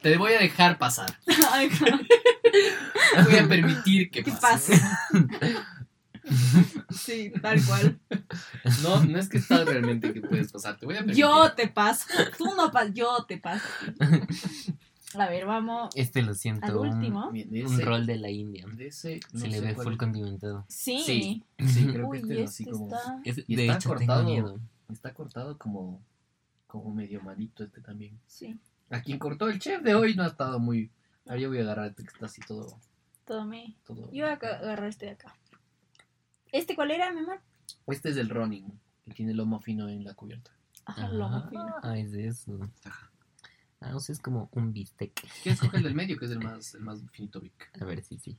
[0.00, 1.18] Te voy a dejar pasar.
[1.52, 1.68] Ay.
[3.24, 4.80] Voy a permitir que ¿Qué pase.
[6.90, 7.98] Sí, tal cual.
[8.82, 10.76] No, no es que estás realmente que puedes pasar.
[10.76, 11.22] Te voy a permitir.
[11.22, 12.06] Yo te paso.
[12.36, 13.64] Tú no pasas, yo te paso.
[15.20, 15.90] A ver, vamos.
[15.96, 16.66] Este lo siento.
[16.66, 17.28] Al un- último.
[17.28, 18.66] Un, rol de la India.
[18.72, 19.98] de ese, no Se le ve full es.
[19.98, 20.64] condimentado.
[20.68, 21.02] Sí.
[21.04, 21.44] Sí.
[21.66, 22.86] Sí, creo Uy, que este es así este como.
[22.96, 23.20] está.
[23.24, 24.18] Es- Y de está hecho, cortado.
[24.26, 24.60] tengo miedo.
[24.90, 26.00] Está cortado como,
[26.66, 28.18] como medio malito este también.
[28.26, 28.58] Sí,
[28.90, 30.90] A quien cortó el chef de hoy no ha estado muy.
[31.26, 32.78] Ahora yo voy a agarrar este que está así todo.
[33.26, 33.74] todo me.
[33.84, 35.34] todo Yo voy a agarrar este de acá.
[36.52, 37.40] ¿Este cuál era, mi amor?
[37.88, 38.64] Este es el running,
[39.04, 40.50] que tiene lomo fino en la cubierta.
[40.86, 41.74] Ajá, lomo fino.
[41.82, 42.58] Ah, es de eso.
[42.84, 43.07] Ajá.
[43.80, 45.12] Ah, o sea, es como un bistec.
[45.42, 47.70] ¿Quieres coger el del medio, que es el más, el más finito, Vic?
[47.80, 48.36] A ver si sí.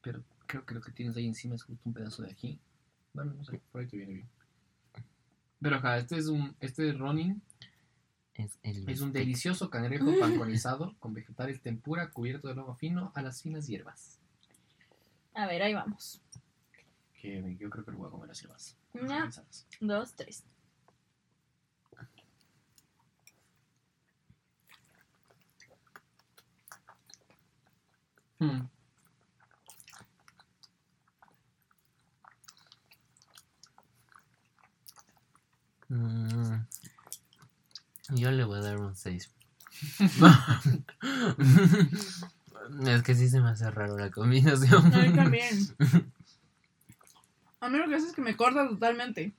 [0.00, 2.60] Pero creo que lo que tienes ahí encima es justo un pedazo de ají.
[3.12, 4.28] Bueno, no sé, por ahí te viene bien.
[5.60, 6.56] Pero acá, este es un.
[6.60, 7.40] Este es running.
[8.34, 13.22] Es, el Es un delicioso cangrejo panconizado con vegetales tempura cubierto de lomo fino a
[13.22, 14.18] las finas hierbas.
[15.34, 16.20] A ver, ahí vamos.
[17.14, 18.76] Que yo creo que lo voy a comer las hierbas.
[18.94, 19.30] Una,
[19.80, 20.44] dos, tres.
[28.42, 28.66] Hmm.
[35.88, 36.66] Mm,
[38.16, 39.30] Yo le voy a dar un 6.
[42.86, 44.92] es que sí se me hace raro la combinación.
[44.92, 45.56] A mí también.
[47.60, 49.32] A mí lo que hace es que me corta totalmente.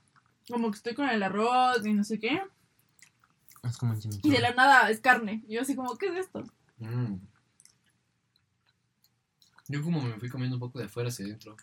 [0.48, 2.40] Como que estoy con el arroz y no sé qué.
[3.62, 5.44] Es como un Y de la nada es carne.
[5.46, 6.42] Y yo así como, ¿qué es esto?
[6.78, 7.16] Mm.
[9.68, 11.56] Yo como me fui comiendo un poco de afuera hacia adentro.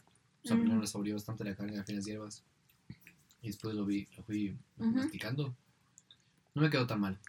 [0.44, 0.62] O sea, Mm.
[0.62, 2.44] primero saboreé bastante la carne a finas hierbas.
[3.42, 5.56] Y después lo vi, lo fui masticando.
[6.56, 7.20] No me quedó tan mal.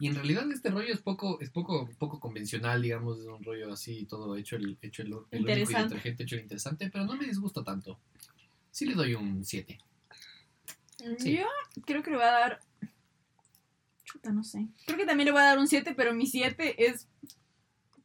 [0.00, 3.72] Y en realidad este rollo es poco, es poco, poco convencional, digamos, es un rollo
[3.72, 7.16] así, todo hecho el, hecho el, el único y detergente hecho el interesante, pero no
[7.16, 7.98] me disgusta tanto.
[8.70, 9.78] Sí le doy un 7.
[11.18, 11.36] Sí.
[11.38, 11.46] Yo
[11.86, 12.60] creo que le voy a dar.
[14.04, 14.66] Chuta, no sé.
[14.86, 17.08] Creo que también le voy a dar un 7, pero mi 7 es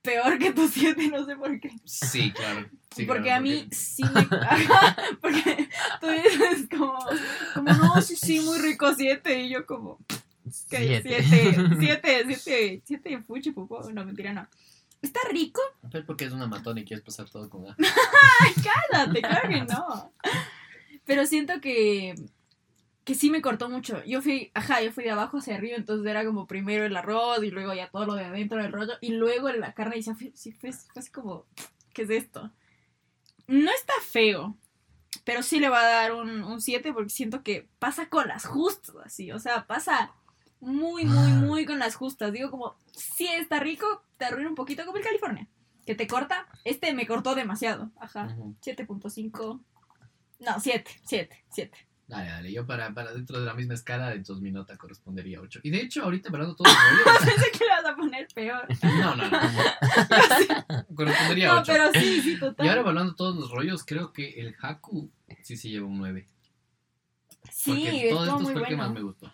[0.09, 1.71] peor que tu 7, no sé por qué.
[1.85, 2.67] Sí, claro.
[2.95, 4.27] sí, porque claro, a mí sí me.
[5.21, 5.69] porque
[6.01, 6.97] tú dices como,
[7.53, 9.43] como, no, sí, sí, muy rico 7.
[9.43, 9.99] Y yo como,
[10.69, 11.23] que Siete.
[11.23, 13.89] 7, 7, 7, 7 fuchi, pupo.
[13.91, 14.47] No, mentira, no.
[15.01, 17.75] Está rico, Pero porque es una matona y quieres pasar todo con A.
[18.91, 20.13] cállate, claro que no.
[21.05, 22.15] Pero siento que,
[23.09, 24.03] que sí me cortó mucho.
[24.05, 27.43] Yo fui, ajá, yo fui de abajo hacia arriba, entonces era como primero el arroz
[27.43, 30.13] y luego ya todo lo de adentro del rollo y luego la carne y ya
[30.13, 31.47] fue, sí, fue, fue así como,
[31.91, 32.51] ¿qué es esto?
[33.47, 34.55] No está feo,
[35.23, 38.95] pero sí le va a dar un 7 porque siento que pasa con las justas,
[39.03, 40.13] así, o sea, pasa
[40.59, 42.31] muy, muy, muy con las justas.
[42.31, 45.47] Digo como, sí está rico, te arruina un poquito como el California,
[45.83, 48.55] que te corta, este me cortó demasiado, ajá, Ujú.
[48.63, 49.63] 7.5,
[50.41, 51.88] no, 7, 7, 7.
[52.09, 55.41] Dale, dale, yo para, para dentro de la misma escala, entonces mi nota correspondería a
[55.41, 55.59] 8.
[55.61, 58.67] Y de hecho, ahorita hablando todo rollo, Pensé que le vas a poner peor.
[58.81, 59.39] no, no, no,
[60.95, 61.71] correspondería a No, 8.
[61.71, 62.65] pero sí, sí, total.
[62.65, 65.11] Y ahora hablando todos los rollos, creo que el Haku
[65.43, 66.27] sí se lleva un 9.
[67.51, 69.07] sí, Porque todo esto muy fue el que más me bueno.
[69.09, 69.31] gustó.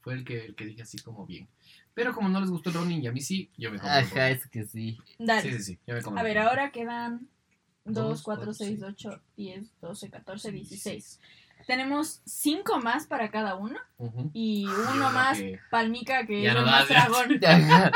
[0.00, 1.46] Fue el que, el que dije así como bien.
[1.92, 4.04] Pero como no les gustó el Ronin y a mí sí, yo me como el
[4.04, 4.96] Ajá, es que sí.
[5.18, 5.42] Dale.
[5.42, 7.28] Sí, sí, sí, yo me A ver, ahora quedan
[7.84, 11.20] 2, Dos, 4, cuatro, 6, seis, 8, 10, 12, 14, 16.
[11.68, 13.78] Tenemos 5 más para cada uno.
[14.32, 17.06] Y uno más que- palmica que Ya es no más ya.
[17.06, 17.38] dragón.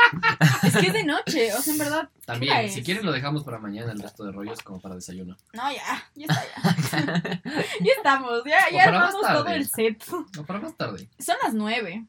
[0.63, 2.01] Es que es de noche, o sea, en verdad.
[2.01, 4.93] ¿qué hora También, si quieren lo dejamos para mañana el resto de rollos como para
[4.93, 5.35] desayuno.
[5.53, 7.41] No, ya, ya está, ya.
[7.81, 10.03] ya estamos, ya, ya armamos todo el set.
[10.35, 11.09] No, para más tarde.
[11.17, 12.05] Son las 9.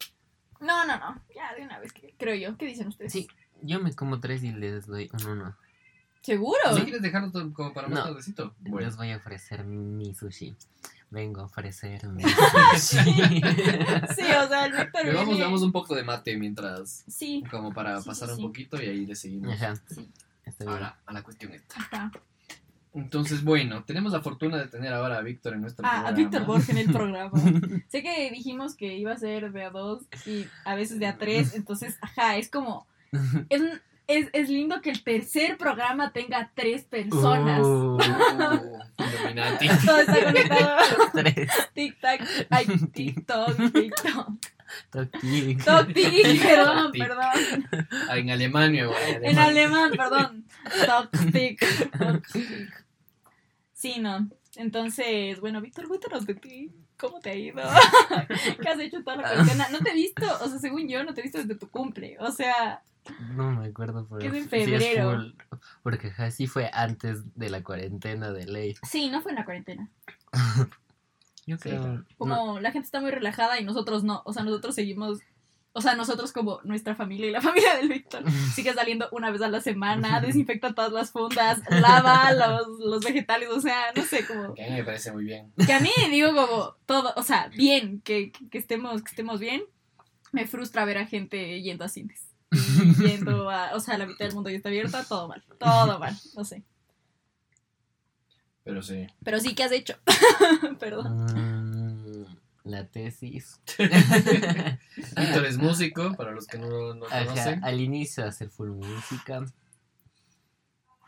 [0.60, 2.58] No, no, no, ya de una vez, que- creo yo.
[2.58, 3.10] ¿Qué dicen ustedes?
[3.10, 3.26] Sí,
[3.62, 5.56] yo me como tres y les doy un uno.
[6.20, 6.58] ¿Seguro?
[6.70, 8.04] ¿No quieres dejarlo todo como para más No.
[8.04, 8.54] tardecito?
[8.60, 8.86] Bueno.
[8.86, 10.54] Les voy a ofrecer mi sushi.
[11.14, 12.22] Vengo a ofrecer mi
[12.76, 13.12] sushi.
[13.14, 17.44] Sí, o sea, el Víctor Le vamos, viene- damos un poco de mate mientras, Sí,
[17.50, 18.42] como para Sí, pasar sí, un sí.
[18.46, 19.54] poquito y ahí le seguimos.
[19.54, 19.76] Ajá.
[19.88, 20.08] Sí.
[20.66, 21.76] Ahora, a la cuestión esta.
[21.80, 22.10] ajá.
[22.92, 26.08] Entonces, bueno, tenemos la fortuna de tener ahora a Víctor en nuestro Ah, programa.
[26.08, 27.32] a Víctor Borges en el programa.
[27.88, 31.16] sé que dijimos que iba a ser de a dos y a veces de a
[31.16, 32.86] tres, entonces, ajá, es como.
[33.48, 33.62] Es,
[34.06, 37.60] es, es lindo que el tercer programa tenga tres personas.
[37.62, 37.98] Uh, Uh,
[38.98, 39.68] Illuminati.
[39.86, 40.78] Todo está conectado.
[41.12, 41.50] tres.
[41.74, 42.46] Tic-tac.
[42.50, 44.28] Ay, TikTok, TikTok.
[44.90, 45.56] Toki.
[45.56, 47.02] Tok-tic, perdón, Tic.
[47.02, 47.68] perdón.
[48.08, 49.18] Ah, en Alemania, güey.
[49.22, 50.44] En alemán, perdón.
[50.86, 51.58] Tok-tic.
[53.72, 54.28] Sí, no.
[54.56, 56.72] Entonces, bueno, Víctor, cuéntanos de ti.
[56.96, 57.62] ¿Cómo te ha ido?
[58.62, 59.68] ¿Qué has hecho toda la cuarentena?
[59.70, 62.16] No te he visto, o sea, según yo, no te he visto desde tu cumple.
[62.20, 62.82] O sea,
[63.34, 64.06] No me acuerdo.
[64.18, 65.10] Que es en sí febrero.
[65.12, 68.74] full, porque ajá, sí fue antes de la cuarentena de ley.
[68.88, 69.90] sí, no fue en la cuarentena.
[71.46, 71.82] Yo Sí, creo.
[71.82, 72.04] claro.
[72.16, 74.22] Como la gente está muy relajada y nosotros no.
[74.24, 75.20] O sea, nosotros seguimos.
[75.76, 78.22] O sea, nosotros como nuestra familia y la familia del Víctor
[78.54, 83.48] sigue saliendo una vez a la semana, desinfecta todas las fundas, lava los, los vegetales,
[83.50, 84.54] o sea, no sé, como...
[84.54, 85.52] Que a mí me parece muy bien.
[85.66, 89.40] Que a mí digo como todo, o sea, bien, que, que, que estemos, que estemos
[89.40, 89.64] bien.
[90.30, 92.23] Me frustra ver a gente yendo a cines.
[92.54, 95.98] Y yendo a, o sea, la mitad del mundo ya está abierta, todo mal, todo
[95.98, 96.62] mal, no sé.
[98.62, 99.06] Pero sí.
[99.22, 99.94] Pero sí, ¿qué has hecho?
[100.80, 101.26] Perdón.
[101.26, 102.26] Mm,
[102.64, 103.60] la tesis.
[103.78, 107.62] Víctor es músico, para los que no lo conocen.
[107.62, 109.44] al inicio hacer full música.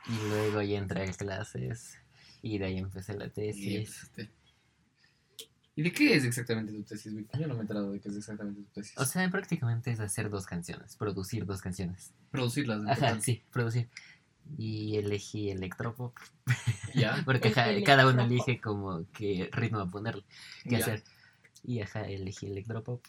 [0.08, 1.98] Y luego ya entré a clases.
[2.42, 4.02] Y de ahí empecé la Y, tesis.
[4.02, 4.30] este,
[5.78, 7.38] ¿Y de qué es exactamente tu tesis, Víctor?
[7.38, 8.96] Yo no me he enterado de qué es exactamente tu tesis.
[8.96, 12.14] O sea, prácticamente es hacer dos canciones, producir dos canciones.
[12.30, 12.80] Producirlas.
[12.80, 13.88] en Ajá, sí, producir.
[14.56, 16.16] Y elegí electropop.
[16.94, 17.22] Ya.
[17.26, 20.24] Porque El cada uno elige como qué ritmo a ponerle,
[20.64, 20.78] qué Ya.
[20.78, 21.04] hacer.
[21.62, 23.04] Y ajá, elegí electropop.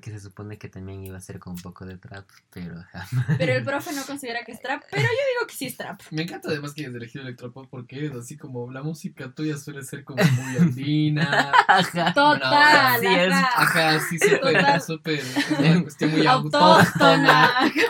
[0.00, 3.06] Que se supone que también iba a ser con un poco de trap, pero ajá.
[3.36, 6.00] Pero el profe no considera que es trap, pero yo digo que sí es trap.
[6.10, 9.82] Me encanta además que hayas elegido electropop porque eres así como la música tuya suele
[9.82, 11.52] ser como muy andina.
[11.68, 12.12] Ajá.
[12.14, 13.32] Total, es.
[13.32, 14.00] ajá.
[14.00, 15.18] Sí, súper, súper.
[15.18, 17.72] Es una cuestión muy Autóctona.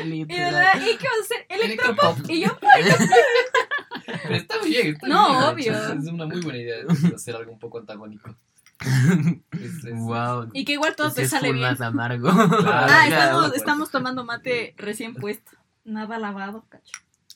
[0.00, 0.52] Y, de Literal.
[0.54, 1.46] verdad, ¿y qué vamos a hacer?
[1.48, 2.30] Electropop.
[2.30, 5.74] Y yo, Pero está bien, está No, bien.
[5.74, 5.92] obvio.
[5.94, 6.76] Es una muy buena idea
[7.14, 8.34] hacer algo un poco antagónico.
[8.80, 10.48] Es- es- wow.
[10.52, 11.68] y que igual todo te es sale bien.
[11.68, 12.28] más amargo.
[12.66, 13.60] Ah, estamos, pues.
[13.60, 15.52] estamos tomando mate recién puesto.
[15.84, 16.92] Nada lavado, cacho.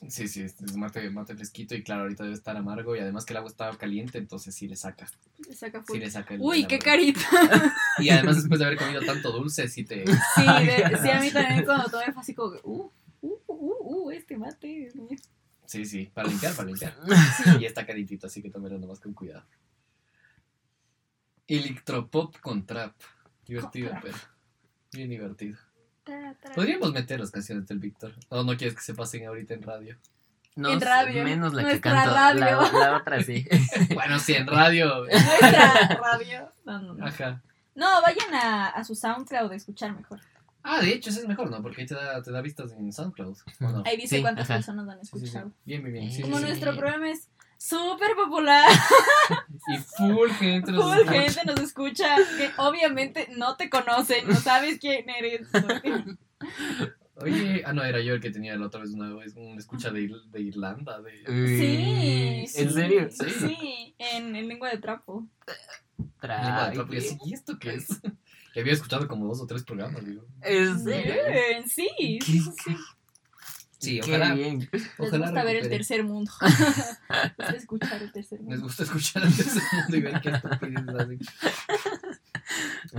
[0.09, 3.25] Sí, sí, es es mate, mate fresquito y claro, ahorita debe estar amargo y además
[3.25, 5.07] que el agua estaba caliente, entonces sí le saca.
[5.47, 5.99] Le saca Sí full.
[5.99, 7.21] le saca el Uy, el qué carita.
[7.99, 10.05] Y además después de haber comido tanto dulce, sí te...
[10.05, 10.11] Sí,
[10.65, 12.91] de- sí, a mí también cuando tomé fue así como, que, uh,
[13.21, 14.91] uh, uh, uh, este mate.
[15.65, 16.93] Sí, sí, para limpiar, para limpiar.
[17.59, 19.45] Y está calientito, así que tómelo nomás con cuidado.
[21.47, 22.93] Electropop con trap.
[23.45, 24.13] Divertido, Con trap.
[24.13, 24.17] pero.
[24.93, 25.57] Bien divertido.
[26.03, 26.53] Tra, tra.
[26.55, 28.13] Podríamos meter las canciones del Víctor.
[28.29, 29.97] ¿O no quieres que se pasen ahorita en radio?
[30.55, 32.13] No, En radio, menos la que nuestra canto.
[32.15, 32.39] radio.
[32.61, 33.45] La, la otra sí.
[33.93, 35.03] bueno, sí, en radio.
[35.05, 36.51] Nuestra radio.
[36.65, 37.05] No, no, no.
[37.05, 37.41] Ajá.
[37.75, 40.21] No, vayan a, a su SoundCloud a escuchar mejor.
[40.63, 41.61] Ah, de hecho, eso es mejor, ¿no?
[41.61, 43.37] Porque ahí te da, te da vistas en SoundCloud.
[43.85, 44.55] Ahí dice Sí, cuántas ajá.
[44.59, 45.25] personas han Sí, sí, sí.
[45.25, 45.51] escuchado.
[45.65, 46.11] Bien, bien, bien.
[46.11, 46.47] Sí, Como sí, sí.
[46.49, 47.27] nuestro programa es
[47.57, 48.69] súper popular.
[49.67, 51.21] Y full gente nos Full escucha.
[51.21, 55.47] gente nos escucha que obviamente no te conocen, no sabes quién eres.
[57.17, 59.89] Oye, ah, no, era yo el que tenía la otra vez una vez un escucha
[59.89, 61.01] de, Ir- de Irlanda.
[61.01, 61.17] De...
[61.25, 62.61] Sí, sí.
[62.61, 63.07] ¿En serio?
[63.09, 63.29] Sí.
[63.39, 65.25] Sí, en, en lengua de trapo.
[66.21, 66.97] Lengua de trapo, y Tranqui.
[66.97, 67.87] así, ¿Y esto qué es?
[68.53, 70.23] Y había escuchado como dos o tres programas, digo.
[70.41, 71.13] ¿En serio?
[71.67, 71.89] Sí,
[72.23, 72.75] sí, sí,
[73.85, 73.99] sí.
[74.01, 74.33] Qué ojalá.
[74.35, 74.69] bien.
[74.71, 75.69] Les Ojalá gusta ver el recupere.
[75.77, 76.31] tercer mundo.
[77.37, 78.63] Les gusta escuchar el tercer Les mundo.
[78.63, 81.19] gusta escuchar el tercer mundo y ver qué estupideces hacen.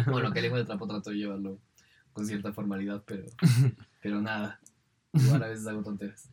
[0.07, 1.59] Bueno, que lengua de trapo trato de llevarlo
[2.13, 3.25] con cierta formalidad, pero,
[4.03, 4.61] pero nada.
[5.13, 6.29] Igual a veces hago tonteras.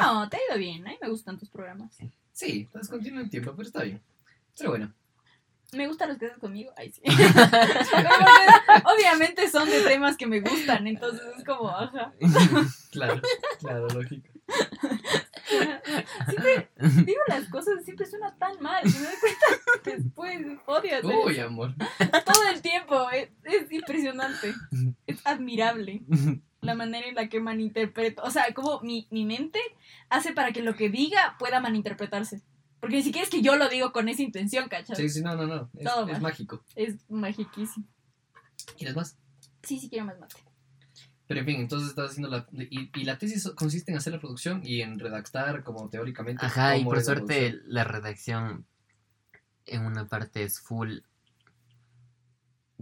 [0.00, 0.86] No, te ha ido bien.
[0.86, 1.98] A mí me gustan tus programas.
[2.32, 4.00] Sí, las continúo en tiempo, pero está bien.
[4.56, 4.92] Pero bueno,
[5.72, 6.72] Me gustan los que haces conmigo.
[6.76, 7.02] Ay, sí.
[8.84, 12.12] Obviamente son de temas que me gustan, entonces es como, ajá.
[12.90, 13.20] claro,
[13.60, 14.28] claro, lógico.
[16.28, 16.70] Siempre
[17.04, 18.82] digo las cosas, siempre suena tan mal.
[18.84, 19.46] Me doy cuenta
[19.84, 20.46] después.
[20.66, 21.46] Odio Uy, eso.
[21.46, 21.74] amor.
[22.24, 23.10] todo el tiempo.
[23.10, 24.54] Es, es impresionante.
[25.06, 26.02] Es admirable
[26.60, 28.22] la manera en la que malinterpreto.
[28.22, 29.60] O sea, como mi, mi mente
[30.08, 32.42] hace para que lo que diga pueda malinterpretarse.
[32.80, 34.96] Porque ni siquiera es que yo lo digo con esa intención, ¿cachai?
[34.96, 35.70] Sí, sí, no, no, no.
[35.74, 36.64] Es, Todo es mágico.
[36.76, 37.86] Es magiquísimo.
[38.76, 39.18] ¿Quieres más?
[39.62, 40.36] Sí, sí quiero más mate.
[41.26, 42.46] Pero en fin, entonces estás haciendo la...
[42.52, 46.46] Y, y la tesis consiste en hacer la producción y en redactar como teóricamente...
[46.46, 48.66] Ajá, y por la suerte la redacción
[49.66, 51.00] en una parte es full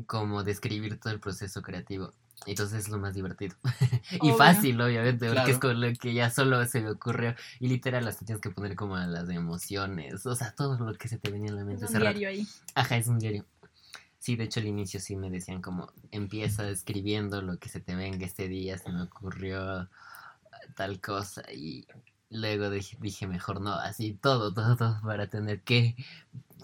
[0.07, 2.13] como describir todo el proceso creativo.
[2.45, 3.57] Entonces es lo más divertido.
[4.23, 4.37] y Obvio.
[4.37, 7.35] fácil, obviamente, porque es con lo que ya solo se me ocurrió.
[7.61, 10.27] Y literal, hasta tienes que poner como las emociones.
[10.27, 11.85] O sea, todo lo que se te venía en la Es mente.
[11.87, 12.19] un ese rato.
[12.19, 12.47] diario ahí.
[12.75, 13.47] Ajá, es un diario.
[14.19, 17.95] Sí, de hecho al inicio sí me decían como, empieza escribiendo lo que se te
[17.95, 19.89] venga este día, se me ocurrió
[20.75, 21.87] tal cosa y
[22.31, 25.95] luego dije, dije mejor no, así todo, todo, todo para tener que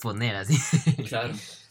[0.01, 0.59] poner así.
[1.09, 1.35] Claro.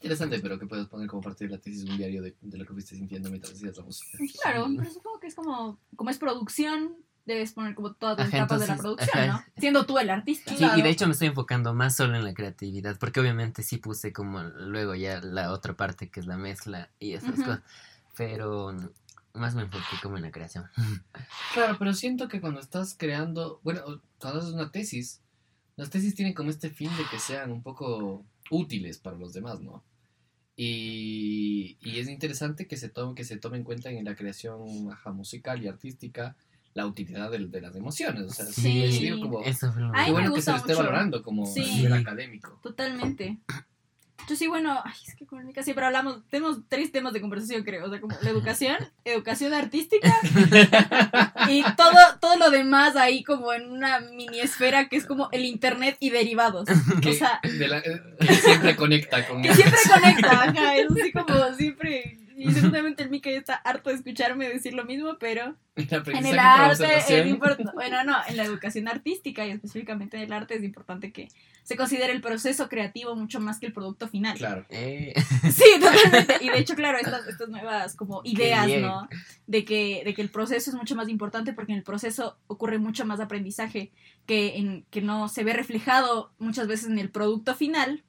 [0.00, 2.64] Interesante, pero que puedes poner como parte de la tesis un diario de, de lo
[2.64, 4.18] que fuiste sintiendo mientras hacías la música.
[4.42, 6.96] Claro, pero supongo que es como, como es producción,
[7.26, 9.26] debes poner como todas las Ajá, etapas de la producción, ajá.
[9.26, 9.44] ¿no?
[9.58, 10.56] Siendo tú el artista.
[10.56, 13.76] Sí, y de hecho me estoy enfocando más solo en la creatividad, porque obviamente sí
[13.76, 17.60] puse como luego ya la otra parte que es la mezcla y esas cosas,
[18.16, 18.74] pero
[19.34, 20.64] más me enfoqué como en la creación.
[21.54, 23.82] Claro, pero siento que cuando estás creando, bueno,
[24.18, 25.20] cuando haces una tesis,
[25.76, 29.60] las tesis tienen como este fin de que sean un poco útiles para los demás,
[29.60, 29.84] ¿no?
[30.62, 34.92] Y, y es interesante que se tome, que se tome en cuenta en la creación
[34.92, 36.36] ajá, musical y artística
[36.74, 38.24] la utilidad de, las emociones.
[38.24, 38.82] O sea, Sí.
[39.00, 41.64] digo como, Eso lo qué bueno que se le esté valorando como Sí.
[41.64, 42.60] nivel académico.
[42.62, 43.38] Totalmente.
[44.28, 47.64] Yo sí, bueno, ay, es que con Mica siempre hablamos, tenemos tres temas de conversación,
[47.64, 47.86] creo.
[47.86, 50.14] O sea, como la educación, educación artística
[51.48, 55.44] y todo, todo lo demás ahí como en una mini esfera que es como el
[55.44, 56.68] internet y derivados.
[57.02, 57.98] Que, O sea, de la- que
[58.44, 59.42] siempre conecta con...
[59.42, 62.18] que siempre conecta, ajá, es así como siempre.
[62.40, 66.38] Y seguramente el Mica ya está harto de escucharme decir lo mismo, pero en el
[66.38, 67.28] arte es observación.
[67.28, 71.28] importante, bueno, no, en la educación artística y específicamente en el arte es importante que
[71.62, 74.36] se considere el proceso creativo mucho más que el producto final.
[74.36, 74.64] Claro.
[74.70, 75.12] Eh,
[75.52, 76.36] Sí, totalmente.
[76.40, 78.66] Y de hecho, claro, estas, estas nuevas como ideas.
[78.80, 79.08] ¿no?
[79.46, 82.78] De que, de que el proceso es mucho más importante porque en el proceso ocurre
[82.78, 83.92] mucho más aprendizaje
[84.26, 88.02] que, en, que no se ve reflejado muchas veces en el producto final.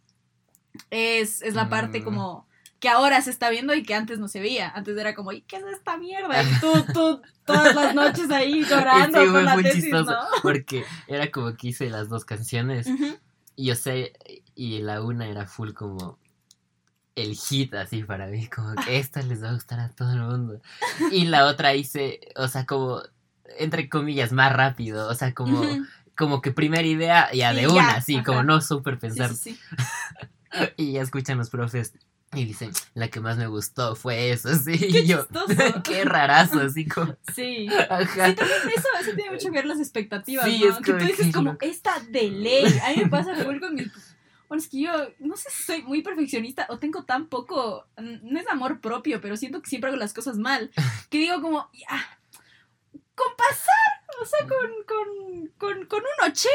[0.90, 2.04] Es, es la parte Mm.
[2.04, 2.48] como
[2.82, 4.70] que ahora se está viendo y que antes no se veía.
[4.70, 6.42] Antes era como, ¿y qué es esta mierda?
[6.44, 10.12] Y tú, tú, todas las noches ahí llorando Sí, con la muy tesis, chistoso.
[10.12, 10.20] ¿no?
[10.42, 13.18] Porque era como que hice las dos canciones Ujú.
[13.56, 14.14] y yo sé,
[14.56, 16.18] y la una era full como
[17.16, 20.22] el hit así para mí, como que esta les va a gustar a todo el
[20.22, 20.60] mundo.
[21.12, 23.02] Y la otra hice, o sea, como
[23.60, 25.62] entre comillas, más rápido, o sea, como,
[26.18, 28.24] como que primera idea ya Sí, de ya, una, así, ajá.
[28.26, 29.30] como no súper pensar.
[29.30, 29.60] sí, sí.
[30.78, 31.94] Y ya escuchan los profes
[32.34, 35.54] y dicen, la que más me gustó fue eso, sí, Qué y yo, chistoso.
[35.84, 37.68] qué rarazo, así como, Sí.
[37.90, 38.28] ajá.
[38.30, 40.70] Sí, también eso, eso tiene mucho que ver las expectativas, Sí, ¿no?
[40.70, 42.80] es que tú dices que como, esta de ley.
[42.86, 43.92] A mí me pasa full con mis...
[44.48, 47.88] Bueno, es que yo no sé si soy muy perfeccionista o tengo tan poco...
[47.98, 50.72] No es amor propio, pero siento que siempre hago las cosas mal.
[51.10, 52.20] Que digo como, ya,
[53.16, 56.50] con pasar, o sea, con, con, con, con un 80.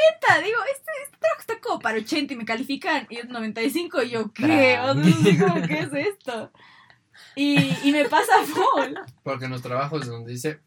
[0.44, 4.10] Digo, este, este trabajo está como para 80 y me califican y es 95 y
[4.10, 4.78] yo, ¿qué?
[4.80, 6.52] O sea, como, ¿qué es esto?
[7.34, 8.94] Y, y me pasa full.
[9.22, 10.60] Porque en los trabajos donde dice,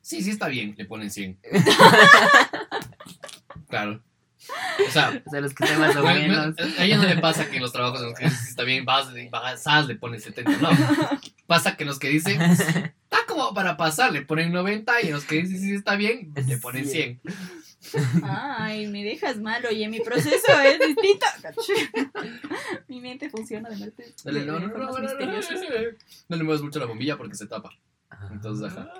[0.00, 1.38] sí, sí está bien, le ponen 100.
[3.68, 4.02] claro.
[4.86, 6.54] O sea, O sea, los que estén más o menos.
[6.78, 8.64] a ella no le pasa que en los trabajos en los que dice, sí está
[8.64, 10.50] bien, vas y pasas, le ponen 70.
[10.58, 10.70] No.
[11.46, 12.40] Pasa que en los que dicen,
[13.14, 16.58] está como para pasar, le ponen 90 y los que dicen, sí está bien, le
[16.58, 17.20] ponen 100.
[18.22, 21.26] Ay, me dejas mal, oye, mi proceso es distinto.
[22.88, 24.14] mi mente funciona de mente.
[24.24, 25.60] Dale, de- no, de no, no, no, no, no, misteriosas.
[25.60, 25.96] no, no.
[26.28, 27.70] No le muevas mucho la bombilla porque se tapa.
[28.32, 28.90] Entonces, ajá.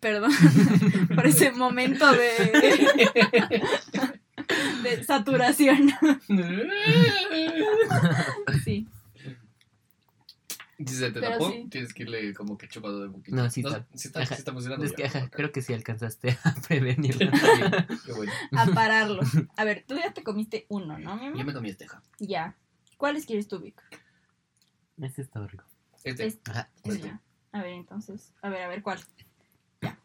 [0.00, 0.30] Perdón
[1.14, 3.60] por ese momento de,
[4.82, 5.90] de saturación.
[8.64, 8.86] Sí.
[10.86, 11.66] Si se te Pero tapó, sí.
[11.70, 13.36] tienes que irle como que chupado de poquito.
[13.36, 13.86] No, sí está.
[13.94, 14.34] sí está, Ajá.
[14.34, 14.84] sí está funcionando.
[14.84, 17.30] Es que ajá, creo que sí alcanzaste a prevenirlo.
[18.06, 18.32] Qué bueno.
[18.52, 19.22] A pararlo.
[19.56, 21.38] A ver, tú ya te comiste uno, ¿no, mi amor?
[21.38, 22.02] Yo me comí este, ja.
[22.18, 22.56] Ya.
[22.96, 23.80] ¿Cuáles quieres tú, Vic?
[24.98, 25.64] Ese está rico.
[26.04, 26.26] Este.
[26.26, 26.50] Este.
[26.50, 26.70] Ajá.
[26.82, 27.20] Pues ya.
[27.52, 28.32] A ver, entonces.
[28.42, 29.00] A ver, a ver, ¿cuál?
[29.80, 29.98] Ya.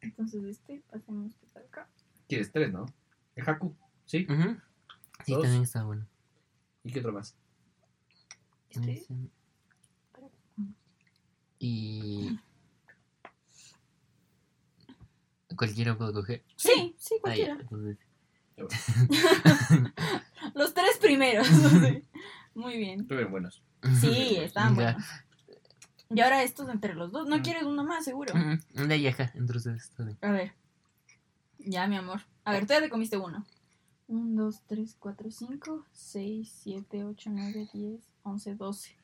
[0.00, 1.88] Entonces, este, pasemos por acá.
[2.28, 2.86] ¿Quieres tres, no?
[3.36, 3.74] El Haku.
[4.06, 4.26] ¿Sí?
[4.28, 4.56] Ujú.
[5.24, 5.42] Sí, Dos.
[5.42, 6.06] también está bueno.
[6.82, 7.34] ¿Y qué otro más?
[8.70, 9.04] Este.
[11.66, 12.38] Y.
[15.56, 16.44] Cualquiera puedo coger.
[16.56, 17.58] Sí, sí, Ah, ya, cualquiera.
[17.60, 17.98] entonces-
[20.54, 21.48] Los tres primeros.
[22.54, 23.00] Muy bien.
[23.00, 23.62] Estuvieron buenos.
[24.00, 24.82] Sí, estaban Ya.
[24.92, 25.04] buenos.
[26.10, 27.26] Y ahora estos entre los dos.
[27.28, 27.42] ¿No Mm.
[27.42, 28.34] quieres uno más, seguro?
[28.34, 28.94] Ujú, De
[29.34, 30.18] entonces está bien.
[30.20, 30.52] A ver.
[31.58, 32.20] Ya, mi amor.
[32.44, 33.44] A ver, tú ya te comiste uno.
[34.06, 38.96] 1, 2, 3, 4, 5, 6, 7, 8, 9, 10, 11, 12.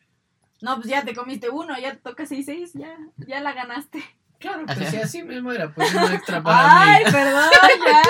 [0.63, 4.03] No, pues ya te comiste uno, ya te toca 6, 6, ya, ya la ganaste.
[4.39, 7.51] Claro, pues, pues si así mismo era, pues uno extra Ay, perdón,
[7.87, 8.03] ya.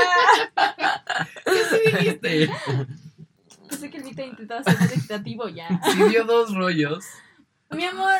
[1.45, 2.51] ¿Qué dijiste?
[3.69, 5.69] Pensé que el Vita intentaba ser más equitativo ya.
[5.93, 7.05] Si dio dos rollos.
[7.71, 8.17] Mi amor,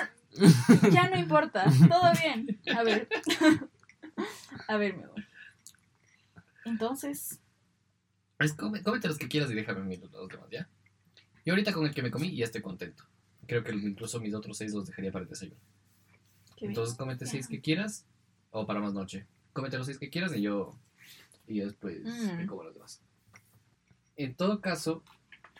[0.91, 2.61] ya no importa, todo bien.
[2.77, 3.09] A ver.
[4.69, 5.25] A ver, mi amor.
[6.65, 7.41] Entonces,
[8.39, 10.69] Es, come- cómete los que quieras y déjame mí los, los demás, ¿ya?
[11.45, 13.05] Y ahorita con el que me comí ya estoy contento.
[13.51, 15.61] Creo que incluso mis otros seis los dejaría para el desayuno.
[16.57, 16.71] qué bien.
[16.71, 17.31] Entonces cómete Ya.
[17.33, 18.07] seis que quieras
[18.53, 19.27] o para más noche.
[19.53, 20.79] Cómete los seis que quieras y yo,
[21.49, 22.37] y yo después Mm.
[22.37, 23.01] me como los demás.
[24.17, 25.03] En todo caso,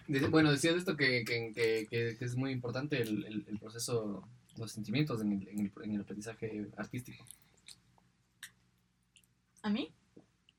[0.07, 4.23] de- bueno, decías esto que, que, que- que- es muy importante el, el- el proceso,
[4.57, 7.25] los sentimientos en el, en el- en el aprendizaje artístico.
[9.63, 9.93] ¿A mí?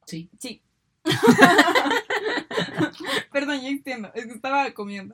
[0.06, 0.30] Sí.
[0.40, 0.62] Sí.
[3.32, 4.12] Perdón, ya entiendo.
[4.14, 5.14] Es que estaba comiendo.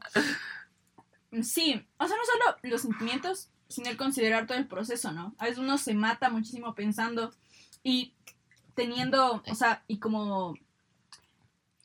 [1.43, 5.35] Sí, o sea, no solo los sentimientos, sino el considerar todo el proceso, ¿no?
[5.37, 7.33] A veces uno se mata muchísimo pensando
[7.83, 8.13] y
[8.75, 10.55] teniendo, o sea, y como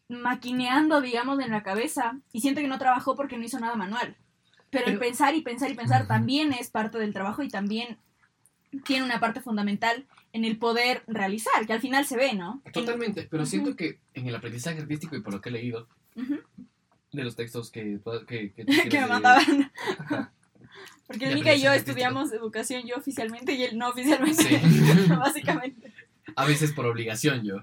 [0.08, 4.16] maquineando, digamos, en la cabeza y siente que no trabajó porque no hizo nada manual.
[4.70, 7.98] Pero el pensar y pensar y pensar también es parte del trabajo y también
[8.84, 12.62] tiene una parte fundamental en el poder realizar, que al final se ve, ¿no?
[12.64, 15.88] En- Totalmente, pero siento que en el aprendizaje artístico y por lo que he leído.
[17.12, 19.70] De los textos que, que, me mandaban.
[21.06, 24.42] Porque Mika y yo estudiamos educación, yo oficialmente y él no oficialmente.
[24.42, 25.08] Sí.
[25.08, 25.92] Básicamente.
[26.36, 27.56] A veces por obligación yo.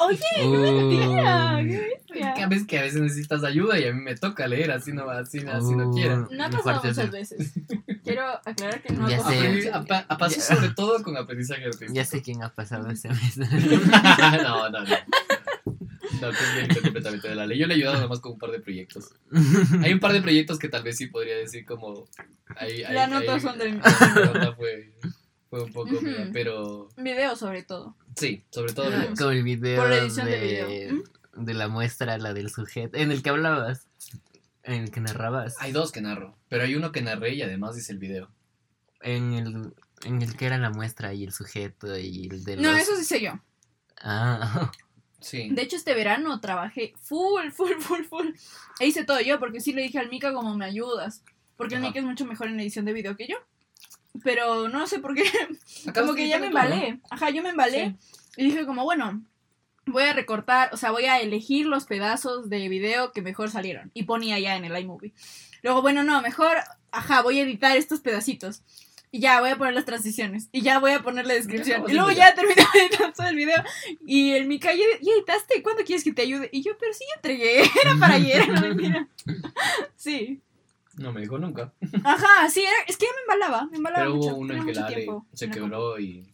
[0.00, 2.34] Oye, Uh, tía, qué bestia.
[2.34, 4.92] Que a veces, que a veces necesitas ayuda y a mí me toca leer así
[4.92, 5.94] no, así, así no Uh.
[5.94, 6.28] quiero.
[6.30, 7.52] No ha pasado muchas veces.
[8.04, 9.70] Quiero aclarar que no ha Ya pasado sé.
[10.08, 11.92] A, sobre todo con aprendizaje artístico.
[11.94, 13.38] Ya sé quién ha pasado ese mes.
[13.38, 14.96] no, no, no.
[16.22, 17.58] No, que es bien completamente de la ley.
[17.58, 19.10] Yo le he ayudado nomás con un par de proyectos.
[19.82, 22.06] Hay un par de proyectos que tal vez sí podría decir como...
[22.90, 24.92] La nota son de mi- La nota fue,
[25.50, 26.02] fue un poco Ujú.
[26.04, 26.88] mía, pero...
[26.96, 27.96] Video sobre todo.
[28.16, 28.90] Sí, sobre todo...
[28.90, 29.18] Videos.
[29.18, 31.02] Como el video, Por la edición de de, video.
[31.36, 33.86] de la muestra, la del sujeto, en el que hablabas,
[34.64, 37.74] en el que narrabas, Hay dos que narro, pero hay uno que narré y además
[37.74, 38.30] dice el video.
[39.00, 39.72] en el,
[40.04, 43.04] en el que era la muestra y el sujeto y el de No, eso sí
[43.04, 43.40] sé yo.
[44.04, 44.70] Ah,
[45.22, 45.48] Sí.
[45.50, 48.28] De hecho, este verano trabajé full, full, full, full.
[48.80, 51.24] E hice todo yo, porque sí le dije al Mika como me ayudas.
[51.56, 51.80] Porque el.
[51.80, 53.36] Mika es mucho mejor en edición de video que yo.
[54.22, 55.24] Pero no sé por qué.
[55.86, 57.00] Acabas como que ya me embalé.
[57.10, 57.96] Ajá, yo me embalé.
[58.36, 59.22] Y dije como, bueno,
[59.86, 63.90] voy a recortar, o sea, voy a elegir los pedazos de video que mejor salieron.
[63.94, 65.12] Y ponía ya en el iMovie.
[65.62, 66.56] Luego, bueno, no, mejor,
[66.90, 68.62] ajá, voy a editar estos pedacitos.
[69.14, 70.48] Y ya voy a poner las transiciones.
[70.52, 71.84] Y ya voy a poner la descripción.
[71.86, 72.62] Y luego ya terminé
[73.14, 73.62] todo el video.
[74.06, 75.62] Y el Mika, ¿ya, editaste?
[75.62, 76.48] ¿Cuándo quieres que te ayude?
[76.50, 77.60] Y yo, pero sí ya entregué.
[77.84, 79.06] Era para ayer, no mentira.
[79.96, 80.40] Sí.
[80.96, 81.72] No me dijo nunca.
[82.04, 83.66] Ajá, sí, era- es que ya me embalaba.
[83.70, 84.28] Me embalaba Pero mucho.
[84.30, 84.88] hubo uno en que la
[85.32, 86.26] se quebró y,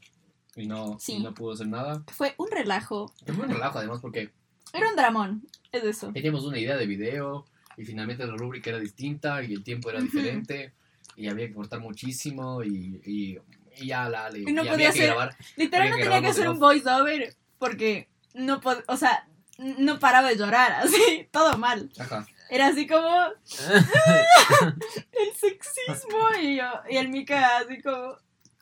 [0.56, 1.14] y, no, Sí.
[1.14, 2.02] y no pudo hacer nada.
[2.08, 3.12] Fue un relajo.
[3.26, 4.32] Fue un relajo además porque
[4.72, 5.46] Era un dramón.
[5.70, 6.12] Es eso.
[6.12, 7.44] teníamos una idea de video
[7.76, 10.06] y finalmente la rúbrica era distinta y el tiempo era Ujú.
[10.06, 10.72] diferente
[11.18, 13.38] y había que cortar muchísimo y, y,
[13.82, 15.36] y ya la Ale Y no y podía hacer- grabar.
[15.56, 19.26] Literal no que tenía que hacer un voz voice over porque no pod o sea,
[19.58, 21.90] no paraba de llorar, así, todo mal.
[21.98, 22.26] Ajá.
[22.50, 23.06] Era así como
[24.48, 28.16] el sexismo y yo, y el Mika así como,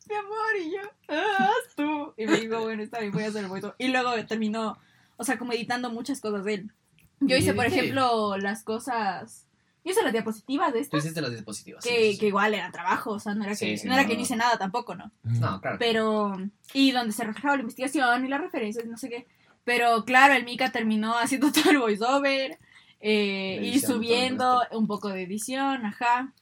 [0.09, 2.14] mi amor, y yo, "Ah, haz tú.
[2.16, 3.76] Y me dijo, bueno, está bien, voy a hacer el voice over.
[3.78, 4.78] Y luego terminó,
[5.16, 6.72] o sea, como editando muchas cosas de él.
[7.20, 9.45] Yo hice, por ejemplo, las cosas...
[9.87, 11.82] Yo hice las diapositivas de Tú esto, hiciste las dispositivas.
[11.84, 12.18] sí, que, sí, sí.
[12.18, 14.34] que igual era trabajo, o sea, no era que, Sí, no era que no hice
[14.37, 15.12] nada tampoco, ¿no?
[15.22, 15.76] No, claro.
[15.78, 16.37] Pero,
[16.74, 19.26] y donde se reflejaba la investigación y las referencias, no sé qué.
[19.64, 22.59] Pero claro, el Mika terminó haciendo todo el voiceover
[23.01, 26.32] eh, y subiendo un poco de edición, ajá.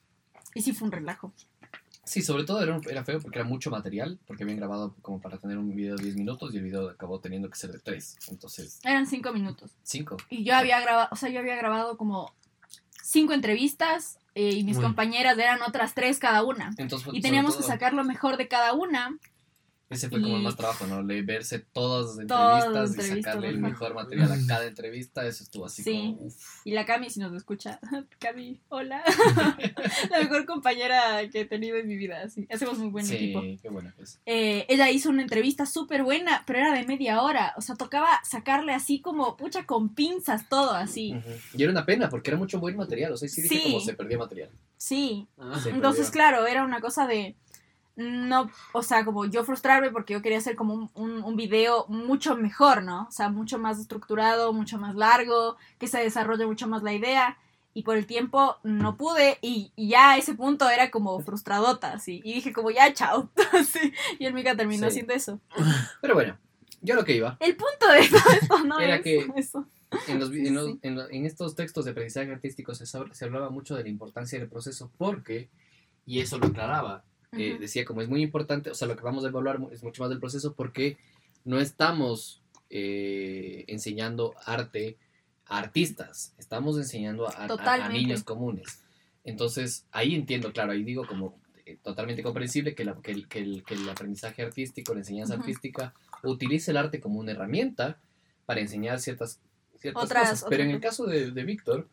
[0.54, 1.32] Y sí fue un relajo.
[2.04, 5.20] Sí, sobre todo era, un- era feo porque era mucho material, porque habían grabado como
[5.20, 7.78] para tener un video de 10 minutos y el video acabó teniendo que ser de
[7.78, 8.16] 3.
[8.30, 9.72] Entonces, Eran cinco minutos.
[9.82, 10.16] 5.
[10.28, 12.34] Y yo había grabado, o sea, yo había grabado como
[13.14, 14.82] cinco entrevistas eh, y mis Uy.
[14.82, 16.74] compañeras eran otras tres cada una.
[16.76, 19.16] Entonces, Y teníamos que sacar lo mejor de cada una.
[19.94, 21.02] Ese fue como el más trabajo, ¿no?
[21.02, 25.26] Le verse todas las Todas entrevistas las y sacarle el mejor material a cada entrevista.
[25.26, 25.92] Eso estuvo así Sí.
[26.16, 26.26] como.
[26.26, 26.34] uf.
[26.64, 27.78] Y la Cami, si nos escucha,
[28.18, 29.02] Cami, hola.
[30.10, 32.22] la mejor compañera que he tenido en mi vida.
[32.24, 32.46] Así.
[32.50, 33.40] Hacemos un buen sí, equipo.
[33.62, 33.92] qué bueno.
[33.96, 34.20] Pues.
[34.26, 37.54] Eh, ella hizo una entrevista súper buena, pero era de media hora.
[37.56, 41.14] O sea, tocaba sacarle así como, pucha, con pinzas todo así.
[41.56, 43.12] Y era una pena porque era mucho buen material.
[43.12, 43.62] O sea, sí dije Sí.
[43.64, 44.50] como se perdió material.
[44.76, 45.26] Sí.
[45.38, 46.12] Ah, Se Entonces, perdió.
[46.12, 47.36] claro, era una cosa de.
[47.96, 51.86] No, o sea, como yo frustrarme porque yo quería hacer como un, un, un video
[51.88, 53.06] mucho mejor, ¿no?
[53.08, 57.38] O sea, mucho más estructurado, mucho más largo, que se desarrolle mucho más la idea.
[57.76, 61.92] Y por el tiempo no pude y, y ya a ese punto era como frustradota,
[61.92, 62.20] así.
[62.24, 63.30] Y dije como, ya, chao.
[63.66, 64.88] Sí, Y el Mika terminó Sí.
[64.90, 65.40] haciendo eso.
[66.00, 66.36] Pero bueno,
[66.82, 67.36] yo lo que iba.
[67.40, 69.66] El punto de todo esto no Era es que- eso.
[70.08, 70.78] En, los, vi- en, los- Sí.
[70.82, 74.38] en lo- en estos textos de aprendizaje artístico se, se hablaba mucho de la importancia
[74.38, 75.48] del proceso porque,
[76.06, 77.02] y eso lo aclaraba,
[77.36, 80.02] eh, decía como es muy importante, o sea, lo que vamos a evaluar es mucho
[80.02, 80.96] más del proceso porque
[81.44, 84.96] no estamos eh, enseñando arte
[85.46, 87.46] a artistas, estamos enseñando a, a-
[87.84, 88.80] a niños comunes.
[89.24, 93.38] Entonces, ahí entiendo, claro, ahí digo como eh, totalmente comprensible que, la- que el, que
[93.40, 97.98] el- que el aprendizaje artístico, la enseñanza artística, utilice el arte como una herramienta
[98.46, 99.40] para enseñar ciertas,
[99.78, 100.46] ciertas Otras- cosas.
[100.48, 101.88] Pero en el caso de, de Víctor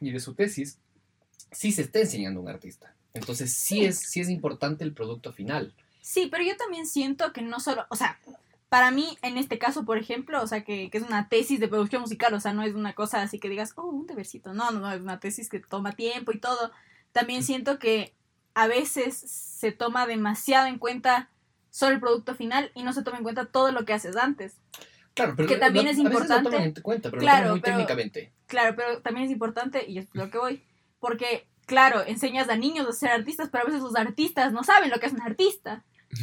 [0.00, 0.78] y de su tesis,
[1.50, 2.94] sí se está enseñando un artista.
[3.14, 5.72] Entonces sí, es, sí es importante el producto final.
[6.02, 8.18] Sí, pero yo también siento que no solo, o sea,
[8.68, 11.68] para mí en este caso, por ejemplo, o sea, que, que es una tesis de
[11.68, 14.72] producción musical, o sea, no es una cosa así que digas, oh, un debersito, no,
[14.72, 16.72] no, no, es una tesis que toma tiempo y todo.
[17.12, 18.12] También siento que
[18.54, 21.30] a veces se toma demasiado en cuenta
[21.70, 24.56] solo el producto final y no se toma en cuenta todo lo que haces antes.
[25.14, 26.50] Claro, pero Que también lo- es a veces lo importante.
[26.50, 28.32] toman en cuenta, pero Claro, lo toman muy pero- técnicamente.
[28.48, 30.62] Claro, pero también es importante, y es lo que voy,
[30.98, 34.90] porque, claro, enseñas a niños a ser artistas, pero a veces los artistas no saben
[34.90, 35.82] lo que es un artista.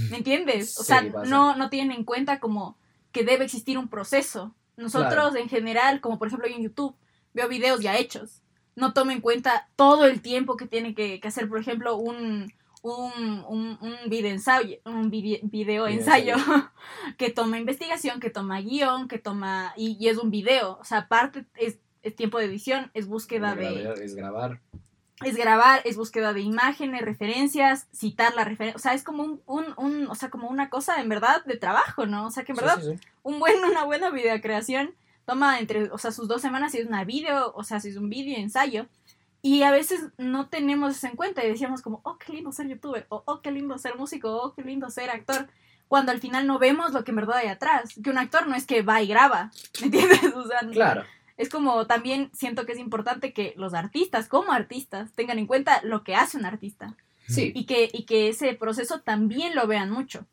[0.09, 0.77] ¿Me entiendes?
[0.79, 2.77] O Sí, sea, no, no tienen en cuenta como
[3.11, 4.53] que debe existir un proceso.
[4.77, 5.35] Nosotros Claro.
[5.35, 6.95] en general, como por ejemplo yo en YouTube,
[7.33, 8.41] veo videos ya hechos.
[8.75, 12.51] No tomo en cuenta todo el tiempo que tiene que, que hacer, por ejemplo, un,
[12.83, 16.35] un, un, un video ensayo, un vide- video Video ensayo
[17.17, 19.73] que toma investigación, que toma guion, que toma...
[19.75, 20.77] Y, y es un video.
[20.79, 24.61] O sea, aparte es, es tiempo de edición, es búsqueda de es grabar.
[25.23, 29.41] Es grabar, es búsqueda de imágenes, referencias, citar la referencia, o sea, es como un,
[29.45, 32.27] un, un- o sea, como una cosa en verdad de trabajo, ¿no?
[32.27, 33.07] O sea, que en verdad sí, sí.
[33.23, 34.93] un buen, una buena videocreación
[35.25, 37.97] toma entre, o sea, sus dos semanas si es una video, o sea, si es
[37.97, 38.87] un video ensayo,
[39.43, 42.67] y a veces no tenemos eso en cuenta y decíamos como, oh, qué lindo ser
[42.67, 45.47] youtuber, o oh, qué lindo ser músico, oh, qué lindo ser actor,
[45.87, 48.55] cuando al final no vemos lo que en verdad hay atrás, que un actor no
[48.55, 50.19] es que va y graba, ¿me entiendes?
[50.35, 51.03] O sea, Claro.
[51.41, 55.81] Es como también siento que es importante que los artistas, como artistas, tengan en cuenta
[55.83, 56.95] lo que hace un artista
[57.27, 57.51] Sí.
[57.55, 60.25] y que, y que ese proceso también lo vean mucho.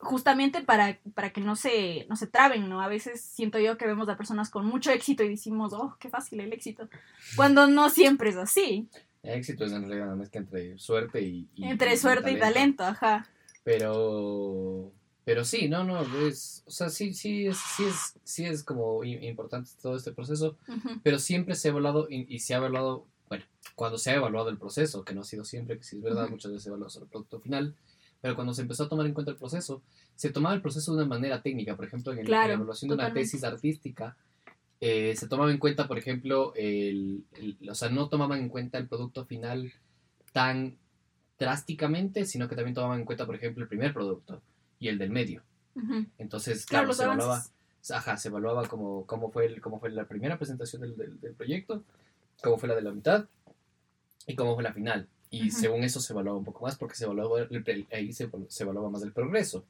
[0.00, 2.80] Justamente para, para que no se, no se traben, ¿no?
[2.80, 6.08] A veces siento yo que vemos a personas con mucho éxito y decimos, oh, qué
[6.08, 6.88] fácil el éxito.
[7.34, 8.88] Cuando no siempre es así.
[9.24, 12.84] El éxito es en realidad una mezcla entre suerte y, y- Entre suerte y talento,
[12.84, 13.26] ajá.
[13.64, 14.92] Pero,
[15.28, 19.04] pero sí, no, no, es, o sea, sí, sí es, sí es, sí es como
[19.04, 20.56] importante todo este proceso,
[21.02, 24.48] pero siempre se ha evaluado y, y se ha evaluado, bueno, cuando se ha evaluado
[24.48, 26.88] el proceso, que no ha sido siempre, que sí es verdad, muchas veces se evalúa
[26.88, 27.74] solo el producto final,
[28.22, 29.82] pero cuando se empezó a tomar en cuenta el proceso,
[30.16, 32.54] se tomaba el proceso de una manera técnica, por ejemplo, en, el- en Claro, la
[32.54, 34.16] evaluación de una tesis artística,
[34.80, 38.78] eh, se tomaba en cuenta, por ejemplo, el, el- o sea, no tomaban en cuenta
[38.78, 39.74] el producto final
[40.32, 40.78] tan
[41.38, 44.40] drásticamente, sino que también tomaban en cuenta, por ejemplo, el primer producto
[44.78, 45.42] y el del medio.
[46.18, 47.44] Entonces, Claro, claro, se evaluaba,
[47.94, 51.34] ajá, se evaluaba como, cómo, fue el, cómo fue la primera presentación del, del- del
[51.34, 51.84] proyecto,
[52.42, 53.26] cómo fue la de la mitad
[54.26, 55.08] y cómo fue la final.
[55.30, 57.46] Y según eso se evaluaba un poco más porque se evaluaba,
[57.92, 59.64] ahí se, se evaluaba más el progreso.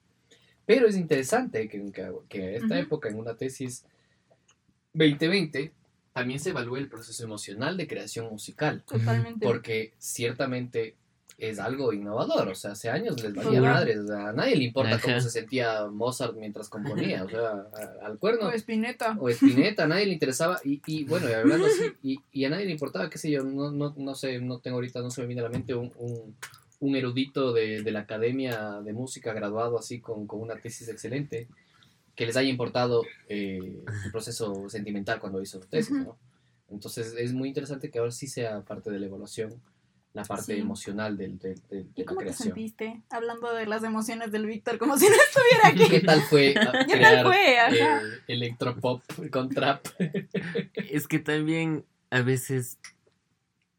[0.66, 3.84] Pero es interesante que, que, que a esta época, en una tesis
[4.92, 5.72] 2020,
[6.12, 8.82] también se evalúe el proceso emocional de creación musical.
[8.86, 9.44] Totalmente.
[9.46, 10.96] Porque ciertamente
[11.38, 14.64] es algo innovador, o sea, hace años les valía madres, o sea, a nadie le
[14.64, 15.02] importa Ajá.
[15.04, 17.50] cómo se sentía Mozart mientras componía, o sea,
[18.02, 19.16] a- al cuerno O Spinetta.
[19.20, 22.50] o Spinetta, a nadie le interesaba, y, y bueno, y hablando así, y, y a
[22.50, 25.20] nadie le importaba, qué sé yo, no, no, no sé, no tengo ahorita, no se
[25.20, 26.34] me viene a la mente un, un,
[26.80, 31.46] un erudito de, de la Academia de Música graduado así con, con una tesis excelente,
[32.16, 35.96] que les haya importado eh, el proceso sentimental cuando hizo su tesis.
[35.96, 36.18] ¿no?
[36.68, 39.54] Entonces es muy interesante que ahora sí sea parte de la evaluación,
[40.14, 40.60] la parte Sí.
[40.60, 42.48] emocional del, del- del- de ¿Y la cómo te creación.
[42.48, 43.02] sentiste?
[43.10, 45.88] Hablando de las emociones del Víctor, como si no estuviera aquí.
[45.90, 47.58] ¿Qué tal fue ¿Qué tal fue?
[47.58, 47.72] Ajá.
[48.02, 49.86] eh, electropop con trap?
[50.74, 52.78] Es que también a veces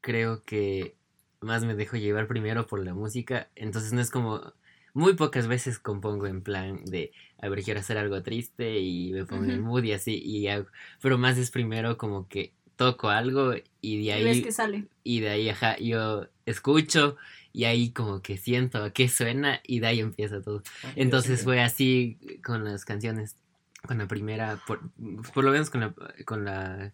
[0.02, 0.96] creo que
[1.42, 4.54] más me dejo llevar primero por la música, entonces no es como
[4.94, 7.12] muy pocas veces compongo en plan de
[7.42, 9.70] a ver quiero hacer algo triste y me pongo en el Ujú.
[9.70, 10.68] mood y así y hago,
[11.02, 14.86] pero más es primero como que toco algo y de Y ahí ves que sale.
[15.04, 17.18] y de ahí ajá, yo escucho
[17.52, 20.64] y ahí como que siento a qué suena y de ahí empieza todo.
[20.96, 23.36] Entonces fue así con las canciones.
[23.86, 24.80] Con la primera, por,
[25.34, 25.94] por lo menos con la,
[26.26, 26.94] con la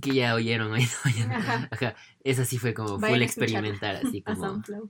[0.00, 0.86] que ya oyeron hoy.
[1.28, 1.68] Ajá.
[1.70, 1.96] Ajá.
[2.22, 4.88] Esa sí fue como Vayan full experimentar, así como SoundCloud.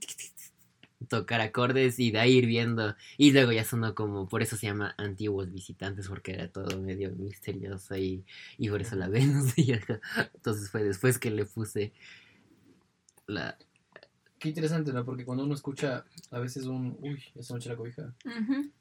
[1.07, 2.95] Tocar acordes y de ahí ir viendo.
[3.17, 7.11] Y luego ya sonó como, por eso se llama Antiguos Visitantes, porque era todo medio
[7.11, 8.23] misterioso y,
[8.57, 9.53] y por eso la Venus.
[9.57, 9.73] y.
[10.33, 11.93] Entonces fue después que le puse
[13.27, 13.57] la...
[14.39, 15.05] Qué interesante, ¿no?
[15.05, 16.97] Porque cuando uno escucha a veces un...
[16.99, 18.13] Uy, esa noche la cobija.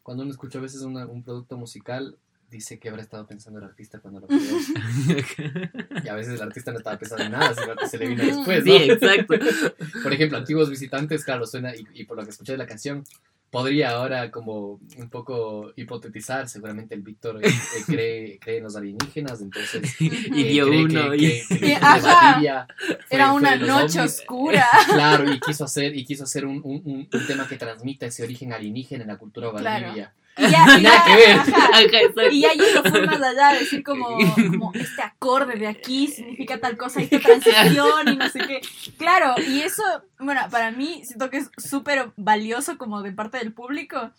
[0.02, 2.18] Cuando uno escucha a veces una- un producto musical,
[2.52, 4.40] dice que habrá estado pensando el artista cuando lo creó.
[6.04, 8.24] y a veces el artista no estaba pensando en nada, sino que se le vino
[8.24, 8.76] después, ¿no?
[8.78, 9.34] Sí, exacto.
[10.02, 13.04] Por ejemplo, Antiguos Visitantes, claro, suena, y, y por lo que escuché de la canción,
[13.50, 18.76] podría ahora como un poco hipotetizar, seguramente el Víctor eh, eh, cree, cree en los
[18.76, 20.00] alienígenas, entonces...
[20.00, 21.46] y eh, dio uno que- y...
[21.48, 22.66] que- que Ajá.
[22.78, 24.20] Fue- Era una noche ovnis.
[24.20, 24.66] oscura.
[24.88, 28.22] Claro, y quiso hacer, y quiso hacer un, un, un- un tema que transmita ese
[28.22, 29.94] origen alienígena en la cultura Claro.
[30.38, 31.38] Y ya, y Nada ya, que ver.
[31.38, 31.68] ajá.
[32.32, 36.58] Y ya yendo full más allá, a decir como, como este acorde de aquí significa
[36.58, 38.60] tal cosa y esta transición y no sé qué.
[38.96, 39.82] Claro, y eso,
[40.18, 44.10] bueno, para mí siento que es súper valioso como de parte del público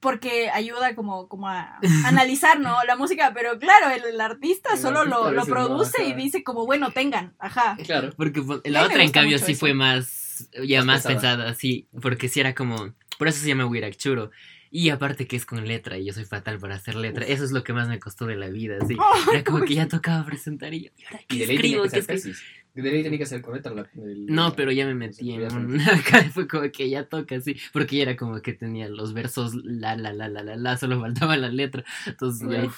[0.00, 2.76] porque ayuda como, como a analizar, ¿no?
[2.88, 6.12] La música, pero claro, el, el artista El solo artista lo, lo no, produce y
[6.14, 7.76] dice como, bueno, tengan, ajá.
[7.84, 8.10] Claro.
[8.16, 9.60] Porque la otra, en cambio, sí eso.
[9.60, 11.36] fue más, ya Más más, pensada.
[11.36, 14.32] pensada, sí, porque sí era como, por eso se llama Wirakchuro.
[14.74, 17.26] Y aparte que es con letra, y yo soy fatal para hacer letra.
[17.26, 18.96] Eso es lo que más me costó de la vida, sí.
[19.30, 21.76] Era como que ya tocaba presentar y yo, ¿y ahora Y qué de ley tenía
[21.76, 21.82] escribo?
[21.84, 22.20] que ¿Qué escribo?
[22.22, 22.42] tesis.
[22.74, 23.74] De ley tenía que ser con letra.
[23.74, 25.78] la- el- No, pero ya me metí en un...
[26.32, 27.54] Fue como que ya toca, sí.
[27.74, 30.98] Porque ya era como que tenía los versos la, la, la, la, la, la, solo
[31.02, 31.84] faltaba la letra.
[32.06, 32.70] Entonces,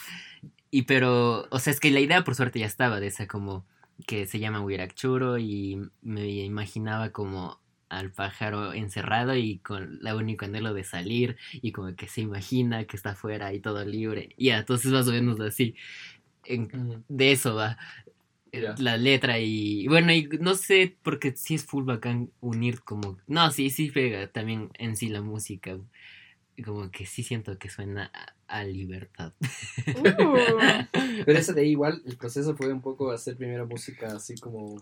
[0.73, 3.65] y pero, o sea, es que la idea por suerte ya estaba de esa como
[4.09, 10.45] que se llama Wirakchuro y me imaginaba como al pájaro encerrado y con la único
[10.45, 14.31] anhelo de salir y como que se imagina que está afuera y todo libre.
[14.37, 15.75] Y ya, entonces más o menos así.
[16.45, 17.79] En- de eso va
[18.53, 23.19] eh, la letra y bueno y no sé porque sí es full bacán unir como
[23.27, 25.79] no sí sí pega también en sí la música
[26.65, 28.11] como que sí siento que suena
[28.49, 29.33] a, a libertad
[29.95, 30.05] Uh.
[31.27, 34.77] Pero ese de ahí igual, el proceso fue un poco hacer primero música así como,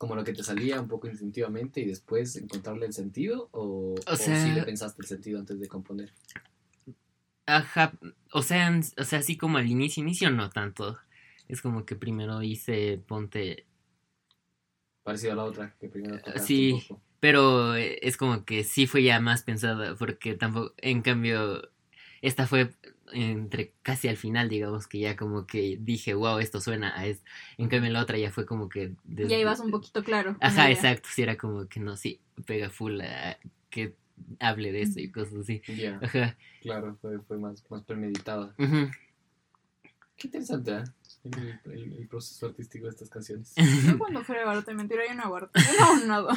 [0.00, 4.16] como lo que te salía, un poco instintivamente, y después encontrarle el sentido, o, O
[4.16, 6.12] o sea- sí le pensaste el sentido antes de componer.
[7.46, 7.92] ajá
[8.32, 10.98] o sea o sea así como al inicio inicio no tanto
[11.48, 13.66] es como que primero hice ponte
[15.02, 16.72] Parecido a la otra, que primero tocaste sí.
[16.72, 17.02] un poco.
[17.20, 21.70] Pero eh, es como que sí fue ya más pensada, porque tampoco, en cambio,
[22.22, 22.70] esta fue
[23.12, 27.24] entre casi al final, digamos, que ya como que dije, wow, esto suena a esto.
[27.58, 28.92] En cambio, la otra ya fue como que...
[29.04, 30.36] desde- Ya ibas un poquito claro.
[30.40, 33.38] Ajá, exacto, sí, era como que no, sí, pega full a
[33.70, 33.94] que
[34.38, 35.62] hable de eso y cosas así.
[35.68, 36.36] Ya, Ajá.
[36.60, 38.54] claro, fue, fue más, más premeditada.
[40.16, 40.84] Qué interesante, ¿eh?
[41.24, 43.52] El, el- el proceso artístico de estas canciones.
[43.86, 45.50] Yo cuando fuera Barata mentira, yo no aguardo.
[45.78, 46.34] No, nada.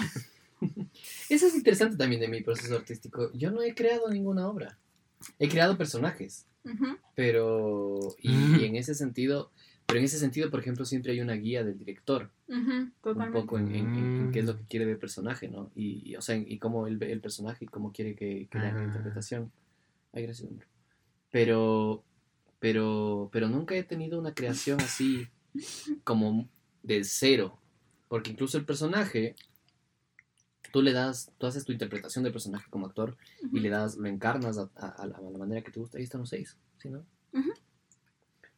[1.30, 3.32] Eso es interesante también de mi proceso artístico.
[3.34, 4.78] Yo no he creado ninguna obra.
[5.40, 6.46] He creado personajes.
[6.66, 6.98] Ujú.
[7.16, 8.60] pero y, Mm.
[8.62, 9.52] y en ese sentido
[9.86, 13.38] pero en ese sentido por ejemplo siempre hay una guía del director Ujú, un Totalmente.
[13.42, 14.48] poco en, en- en- en qué es Mm.
[14.48, 17.20] lo que quiere del personaje no y, y, o sea y cómo él ve el
[17.20, 19.52] personaje y cómo quiere que, que la interpretación
[20.14, 20.66] ay gracias hombre
[21.32, 22.02] pero
[22.60, 25.28] pero pero nunca he tenido una creación así
[26.06, 26.48] como
[26.82, 27.58] de cero
[28.08, 29.36] porque incluso el personaje
[30.74, 33.16] tú le das tú haces tu interpretación del personaje como actor
[33.52, 35.98] y le das, lo encarnas a, a- a la, a la manera que te gusta.
[36.00, 37.06] Ahí están los seis, ¿sí, no?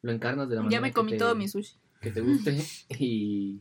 [0.01, 1.76] Lo encarnas de la manera Ya me que comí te- todo mi sushi.
[2.01, 2.57] que te guste
[2.99, 3.59] y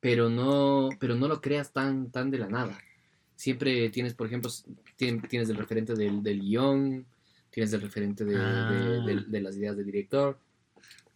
[0.00, 2.78] pero no pero no lo creas tan tan de la nada.
[3.36, 4.50] siempre tienes, por ejemplo,
[4.96, 7.06] tienes el referente del, del guion,
[7.50, 9.04] tienes el referente de, de- Ah.
[9.06, 10.38] de- de las ideas del director,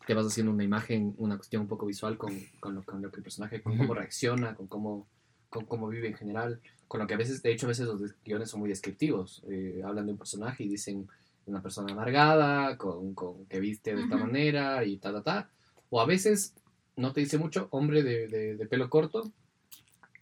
[0.07, 3.11] te vas haciendo una imagen, una cuestión un poco visual con, con, lo, con lo
[3.11, 5.07] que el personaje, con cómo reacciona, con cómo,
[5.55, 8.01] con cómo vive en general, con lo que a veces, de hecho, a veces los
[8.25, 11.09] guiones son muy descriptivos, eh, hablan de un personaje y dicen
[11.47, 15.51] una persona amargada, con, con que viste de esta manera y ta, ta, ta,
[15.91, 16.55] o a veces
[16.97, 19.31] no te dice mucho, hombre de, de- de pelo corto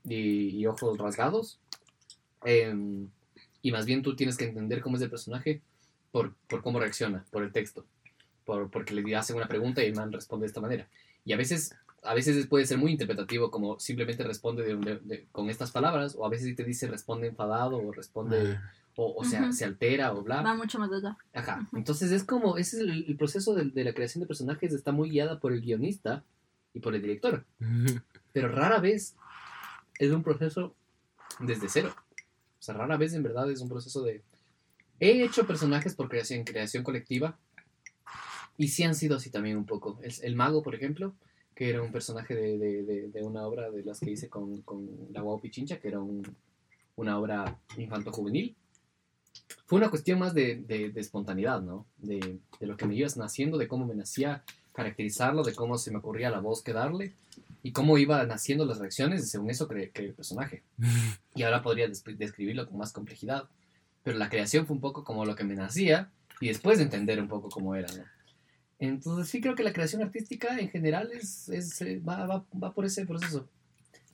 [0.05, 1.59] y, y ojos rasgados.
[2.45, 3.09] em,
[3.63, 5.63] y más bien tú tienes que entender cómo es el personaje
[6.11, 7.85] por, por cómo reacciona, por el texto.
[8.45, 10.89] Por, porque le hacen una pregunta y el man responde de esta manera.
[11.25, 15.27] Y a veces, a veces puede ser muy interpretativo, como simplemente responde de- de- de-
[15.33, 19.25] con estas palabras, o a veces te dice responde enfadado, o responde, Ah, o, o
[19.25, 19.53] sea, Ujú.
[19.53, 20.43] se altera, o bla.
[20.43, 21.17] Va mucho más allá.
[21.33, 21.61] Ajá.
[21.69, 21.77] Ujú.
[21.79, 24.93] Entonces es como, ese es el, el proceso de, de la creación de personajes, está
[24.93, 26.25] muy guiada por el guionista
[26.75, 27.45] y por el director.
[28.33, 29.15] Pero rara vez
[29.99, 30.75] es un proceso
[31.41, 31.95] desde cero.
[32.59, 34.23] O sea, rara vez en verdad es un proceso de...
[35.01, 37.39] He hecho personajes por creación, creación colectiva
[38.57, 39.99] y sí han sido así también un poco.
[40.03, 41.15] El, el mago, por ejemplo,
[41.63, 44.63] que era un personaje de, de- de- de una obra de las que hice con,
[44.63, 46.27] con la Guau Pichincha, que era un-
[46.97, 48.57] una obra infanto-juvenil.
[49.67, 50.65] Fue una cuestión más de,
[50.97, 51.87] espontaneidad, ¿no?
[51.99, 54.43] De, de lo que me ibas naciendo, de cómo me nacía
[54.73, 57.13] caracterizarlo, de cómo se me ocurría la voz que darle
[57.63, 60.65] y cómo iba naciendo las reacciones, y según eso creé, creé el personaje.
[61.37, 63.45] Y ahora podría des- describirlo con más complejidad.
[64.03, 66.11] Pero la creación fue un poco como lo que me nacía
[66.41, 68.03] y después de entender un poco cómo era, ¿no?
[68.83, 72.75] Entonces sí creo que la creación artística en general es, es, eh, va, va, va
[72.75, 73.49] por ese proceso.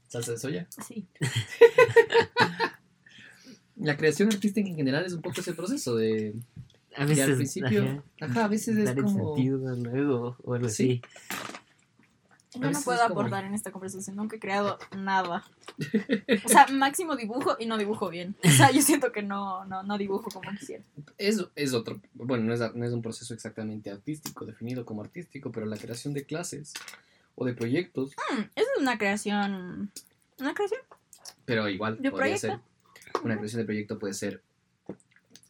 [0.09, 0.69] ¿Salsa de soya?
[0.87, 1.07] Sí.
[3.77, 6.35] La creación artística en general es un poco ese proceso de...
[6.97, 7.25] A veces.
[7.25, 9.37] al principio, ajá, a veces es como...
[9.37, 11.01] sentido luego o algo Sí.
[12.55, 15.45] Yo no puedo como- aportar en esta conversación, nunca he creado nada.
[16.45, 18.37] O sea, máximo dibujo y no dibujo bien.
[18.45, 20.83] O sea, yo siento que no, no, no dibujo como quisiera.
[21.19, 25.53] Es, es otro, bueno, no es, no es un proceso exactamente artístico, definido como artístico,
[25.53, 26.73] pero la creación de clases
[27.35, 28.13] o de proyectos,
[28.57, 29.91] esa es una creación.
[30.41, 30.81] ¿Una creación?
[31.45, 32.63] pero igual ¿De podría proyecto?
[33.13, 34.43] ser, una creación de proyecto puede ser,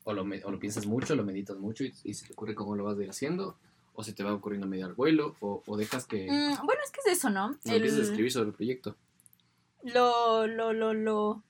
[0.05, 2.55] o lo, me- o lo piensas mucho, lo meditas mucho y, y se te ocurre
[2.55, 3.57] cómo lo vas a ir haciendo,
[3.99, 6.93] o se te va ocurriendo medio al vuelo, o, o dejas que Mm, bueno, es
[6.93, 7.49] que es eso, ¿no?
[7.49, 8.95] no El- empieces a escribir sobre el proyecto.
[9.83, 11.43] lo, lo, lo, lo,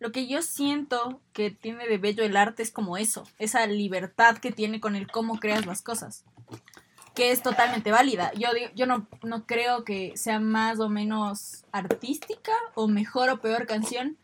[0.00, 4.38] lo que yo siento que tiene de bello el arte es como eso, esa libertad
[4.38, 6.24] que tiene con el cómo creas las cosas,
[7.14, 8.32] que es totalmente válida.
[8.34, 13.66] Yo, yo no, no creo que sea más o menos artística o mejor o peor
[13.68, 14.16] canción.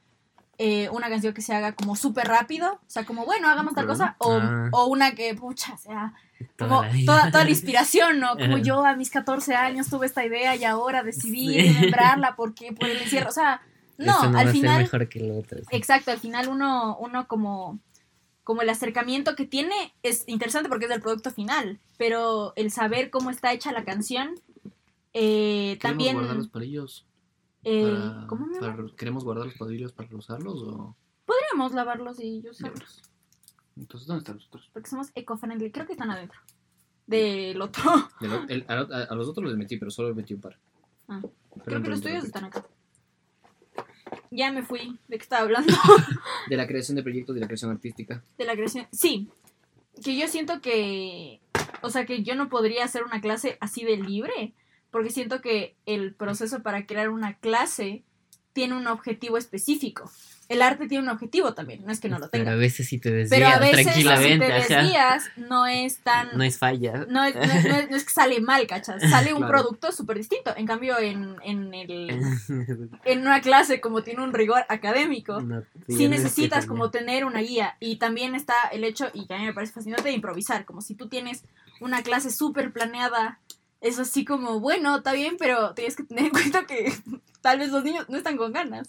[0.58, 3.86] Eh, una canción que se haga como súper rápido, o sea, como bueno, hagamos tal
[3.86, 4.68] cosa, o, Ah.
[4.72, 6.12] o una que, pucha, sea
[6.56, 7.06] Toda como la vida.
[7.12, 8.36] toda, toda la inspiración, ¿no?
[8.36, 11.90] Como yo a mis 14 años tuve esta idea y ahora decidí Sí.
[12.36, 13.60] porque por el encierro, o sea,
[13.96, 15.58] no, no va al a ser final, mejor que lo otro.
[15.58, 15.64] sí.
[15.76, 17.80] exacto, al final uno, uno como,
[18.44, 23.10] como el acercamiento que tiene es interesante porque es del producto final, pero el saber
[23.10, 24.34] cómo está hecha la canción,
[25.14, 26.16] eh, ¿Queremos también...
[26.16, 27.04] guardar los palillos?
[27.64, 30.96] Eh, para- ¿Cómo me para- ¿Queremos guardar los palillos para usarlos o...?
[31.26, 33.02] Podríamos lavarlos y usarlos.
[33.76, 34.70] Entonces, ¿dónde están los otros?
[34.72, 36.40] porque somos eco-friendly, creo que están adentro
[37.06, 37.82] del otro.
[38.20, 40.58] De lo- el- a, los otros les metí, pero solo les metí un par.
[41.08, 41.20] Ah.
[41.64, 42.64] Creo que los tuyos están acá.
[44.30, 44.98] Ya me fui.
[45.08, 45.72] ¿De qué estaba hablando?
[46.48, 48.22] De la creación de proyectos y la creación artística.
[48.36, 48.86] De la creación.
[48.92, 49.28] Sí.
[50.02, 51.40] Que yo siento que.
[51.82, 54.52] O sea, que yo no podría hacer una clase así de libre.
[54.90, 58.02] Porque siento que el proceso para crear una clase
[58.52, 60.10] tiene un objetivo específico.
[60.48, 61.84] El arte tiene un objetivo también.
[61.84, 62.56] No es que no lo Pero a tenga.
[62.58, 66.30] veces si te desvías Pero a veces, si tranquilamente, te ajá, desvías, no es tan.
[66.36, 67.04] no es falla.
[67.06, 69.02] No es, no es- no es- no es que sale mal, ¿cachas?
[69.10, 69.52] Sale un Claro.
[69.52, 70.54] producto súper distinto.
[70.56, 72.08] En cambio, en, en, el,
[73.04, 75.38] en una clase, como tiene un rigor académico,
[75.86, 77.76] sí necesitas como tener una guía.
[77.78, 80.64] Y también está el hecho, y que a mí me parece fascinante, de improvisar.
[80.64, 81.44] Como si tú tienes
[81.80, 83.38] una clase súper planeada,
[83.80, 86.92] es así como, bueno, está bien, pero tienes que tener en cuenta que
[87.40, 88.88] tal vez los niños no están con ganas.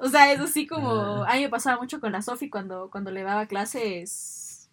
[0.00, 1.30] O sea, es así como, Ah.
[1.32, 4.68] a mí me pasaba mucho con la Sofi cuando, cuando le daba clases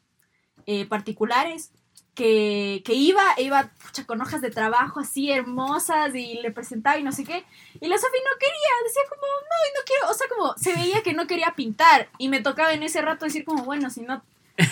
[0.65, 1.71] eh, particulares.
[2.13, 6.97] Que, que iba, e iba pucha, con hojas de trabajo así hermosas y le presentaba
[6.99, 7.45] y no sé qué.
[7.79, 10.73] Y la Sofi no quería, decía como, no, y no quiero, o sea, como se
[10.75, 12.09] veía que no quería pintar.
[12.17, 14.21] Y me tocaba en ese rato decir como, bueno, si no,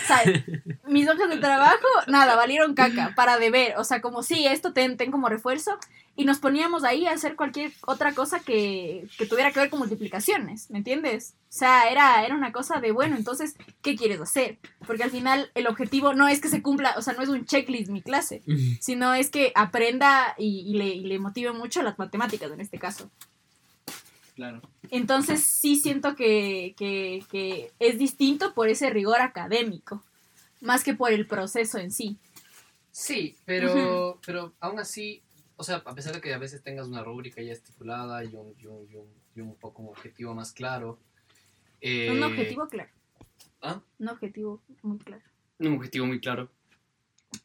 [0.07, 0.43] ¿sabes?
[0.87, 3.75] Mis hojas de trabajo, nada, valieron caca para deber.
[3.77, 5.77] O sea, como, sí, esto ten, ten como refuerzo.
[6.15, 9.79] Y nos poníamos ahí a hacer cualquier otra cosa que, que tuviera que ver con
[9.79, 11.35] multiplicaciones, ¿me entiendes?
[11.43, 14.59] O sea, era, era una cosa de, bueno, entonces, ¿qué quieres hacer?
[14.85, 17.45] Porque al final el objetivo no es que se cumpla, o sea, no es un
[17.45, 18.43] checklist mi clase,
[18.81, 22.79] sino es que aprenda y, y le, y le motive mucho las matemáticas en este
[22.79, 23.09] caso.
[24.39, 24.61] Claro.
[24.89, 30.01] Entonces sí siento que, que, que es distinto por ese rigor académico,
[30.61, 32.17] más que por el proceso en sí.
[32.89, 35.21] Sí, pero, pero aún así,
[35.57, 38.55] o sea, a pesar de que a veces tengas una rúbrica ya estipulada y un,
[38.57, 40.97] y un, y un, y un poco un objetivo más claro.
[41.81, 42.91] eh, Un objetivo claro.
[43.61, 43.81] ¿ah?
[43.99, 45.23] Un objetivo muy claro.
[45.59, 46.49] un objetivo muy claro.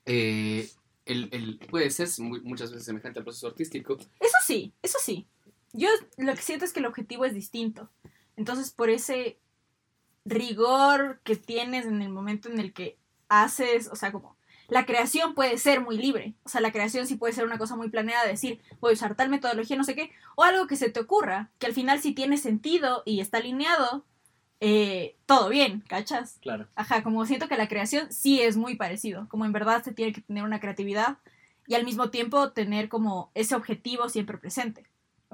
[0.07, 0.69] Eh,
[1.07, 3.97] el, el- puede ser muy- muchas veces semejante al proceso artístico.
[4.21, 5.27] Eso sí, eso sí.
[5.75, 7.91] Yo lo que siento es que el objetivo es distinto.
[8.37, 9.39] Entonces, por ese
[10.25, 12.97] rigor que tienes en el momento en el que
[13.29, 14.37] haces, o sea, como
[14.69, 16.35] la creación puede ser muy libre.
[16.45, 19.17] O sea, la creación sí puede ser una cosa muy planeada, decir, voy a usar
[19.17, 22.13] tal metodología, no sé qué, o algo que se te ocurra, que al final si
[22.13, 24.05] tiene sentido y está alineado,
[24.61, 26.39] eh, todo bien, ¿cachas?
[26.41, 26.69] Claro.
[26.77, 30.13] Ajá, como siento que la creación sí es muy parecido, como en verdad se tiene
[30.13, 31.19] que tener una creatividad
[31.67, 34.85] y al mismo tiempo tener como ese objetivo siempre presente,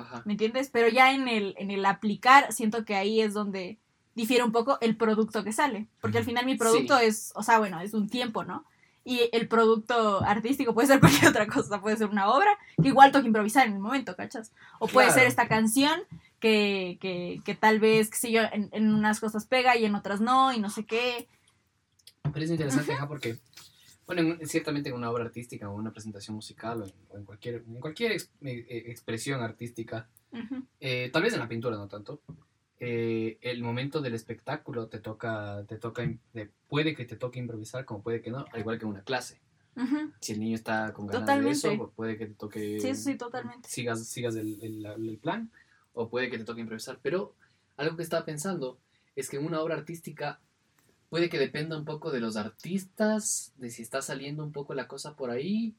[0.00, 0.22] Ajá.
[0.24, 0.70] ¿me entiendes?
[0.72, 3.78] Pero ya en el, en el aplicar siento que ahí es donde
[4.14, 7.04] difiere un poco el producto que sale, porque al final mi producto Sí.
[7.06, 8.64] es, o sea, bueno, es un tiempo, ¿no?
[9.02, 12.50] Y el producto artístico puede ser cualquier otra cosa, puede ser una obra
[12.82, 14.52] que igual toca improvisar en el momento, ¿cachas?
[14.78, 15.20] O puede Claro.
[15.20, 16.00] ser esta canción
[16.38, 19.94] que, que, que tal vez, qué sé yo, en, en unas cosas pega y en
[19.94, 21.28] otras no, y no sé qué.
[22.32, 23.38] Pero es interesante, ajá, porque,
[24.14, 27.24] bueno, en- ciertamente en una obra artística o una presentación musical o en, o en
[27.24, 30.64] cualquier, en cualquier ex- eh, eh, expresión artística, Ujú.
[30.80, 32.20] eh, tal vez en la pintura no tanto,
[32.80, 36.02] eh, el momento del espectáculo te toca, te toca,
[36.32, 39.02] de- puede que te toque improvisar como puede que no, al igual que en una
[39.04, 39.40] clase.
[39.76, 40.12] Ujú.
[40.20, 41.48] Si el niño está con ganas Totalmente.
[41.68, 43.68] de eso, pues puede que te toque Sí, eso sí, totalmente.
[43.68, 45.50] sigas, sigas el, el- el plan
[45.92, 46.98] o puede que te toque improvisar.
[47.02, 47.34] Pero
[47.76, 48.78] algo que estaba pensando
[49.14, 50.40] es que en una obra artística
[51.10, 54.88] puede que dependa un poco de los artistas, de si está saliendo un poco la
[54.88, 55.74] cosa por ahí,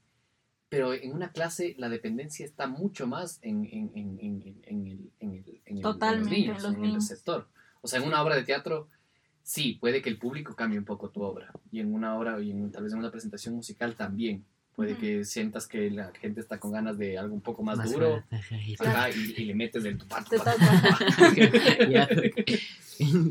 [0.69, 4.87] pero en una clase la dependencia está mucho más en, en, en, en, en- en
[4.87, 7.47] el, en, el, en, el- Totalmente, en los niños, en los en el receptor.
[7.81, 8.87] O sea, en una obra de teatro,
[9.43, 11.51] sí, puede que el público cambie un poco tu obra.
[11.71, 14.45] Y en una obra, y en, tal vez en una presentación musical también.
[14.75, 18.23] Puede que sientas que la gente está con ganas de algo un poco más, duro.
[18.79, 20.35] ajá, y- le metes del tu pato.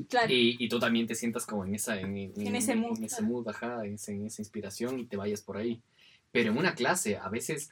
[0.09, 0.32] Claro.
[0.32, 3.05] Y, y tú también te sientas como en esa en, en- En ese mood, en
[3.05, 5.80] ese mood, ajá, en esa inspiración y te vayas por ahí.
[6.32, 7.70] Pero en una clase a veces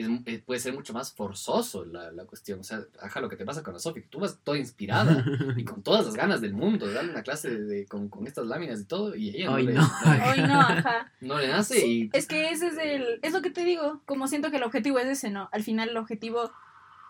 [0.00, 2.60] es- eh, puede ser mucho más forzoso la, la cuestión.
[2.60, 5.24] O sea, ajá, lo que te pasa con la Sofi, que tú vas toda inspirada
[5.56, 8.26] y con todas las ganas del mundo de darle una clase de, de- con, con
[8.26, 9.82] estas láminas y todo, y ella no, le, no.
[10.30, 11.12] Hoy no, ajá.
[11.20, 13.18] no le nace Sí, y es que ese es el.
[13.22, 14.00] Es lo que te digo.
[14.06, 15.48] Como siento que el objetivo es ese, ¿no?
[15.52, 16.50] Al final, el objetivo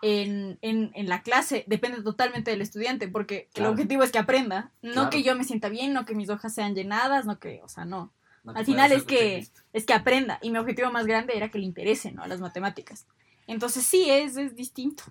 [0.01, 3.69] en, en, en la clase depende totalmente del estudiante, porque Claro.
[3.69, 4.71] el objetivo es que aprenda.
[4.81, 5.09] No Claro.
[5.11, 7.61] que yo me sienta bien, no que mis hojas sean llenadas, no que.
[7.63, 8.11] O sea, no.
[8.43, 10.39] No Al final es que, es que aprenda.
[10.41, 12.23] Y mi objetivo más grande era que le interese, ¿no?
[12.23, 13.07] A las matemáticas.
[13.47, 15.03] Entonces sí, es, es distinto.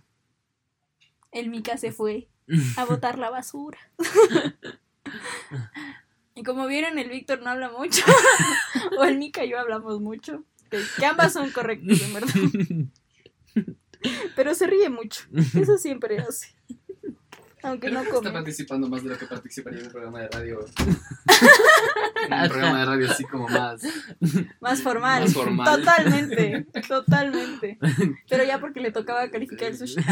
[1.30, 2.28] El Mika se fue
[2.76, 3.78] a botar la basura.
[6.34, 8.04] y como vieron, el Víctor no habla mucho.
[8.98, 10.44] o el Mika y yo hablamos mucho.
[10.70, 12.34] Que, que ambas son correctas, en verdad.
[14.36, 15.24] Pero se ríe mucho.
[15.54, 16.54] Eso siempre hace.
[17.62, 18.32] Aunque Pero no que está come.
[18.32, 20.60] participando más de lo que participaría en un programa de radio.
[22.28, 23.82] en un programa de radio así como más.
[24.60, 25.22] Más formal.
[25.24, 25.78] Más formal.
[25.78, 27.78] Totalmente, totalmente.
[28.28, 29.96] Pero ya porque le tocaba calificar el sushi.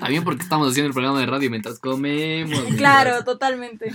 [0.00, 2.58] También porque estamos haciendo el programa de radio mientras comemos.
[2.76, 3.92] Claro, totalmente.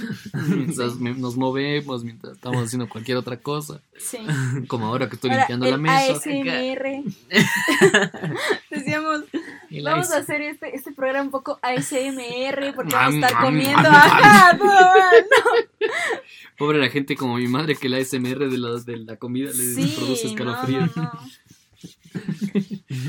[0.48, 3.82] mientras nos movemos, mientras estamos haciendo cualquier otra cosa.
[3.98, 4.20] Sí.
[4.68, 6.14] Como ahora que estoy Ahora, limpiando el la mesa.
[6.14, 7.04] ASMR.
[8.70, 9.22] Decíamos,
[9.70, 13.42] la vamos a hacer este, este programa un poco ASMR porque Am, vamos a estar
[13.44, 13.90] comiendo.
[13.90, 15.26] Ajá, todo mal.
[16.58, 19.76] Pobre la gente como mi madre que la SMR de, los de la comida les
[19.76, 20.80] Sí, produce no, escalofrío.
[20.82, 21.12] no, no.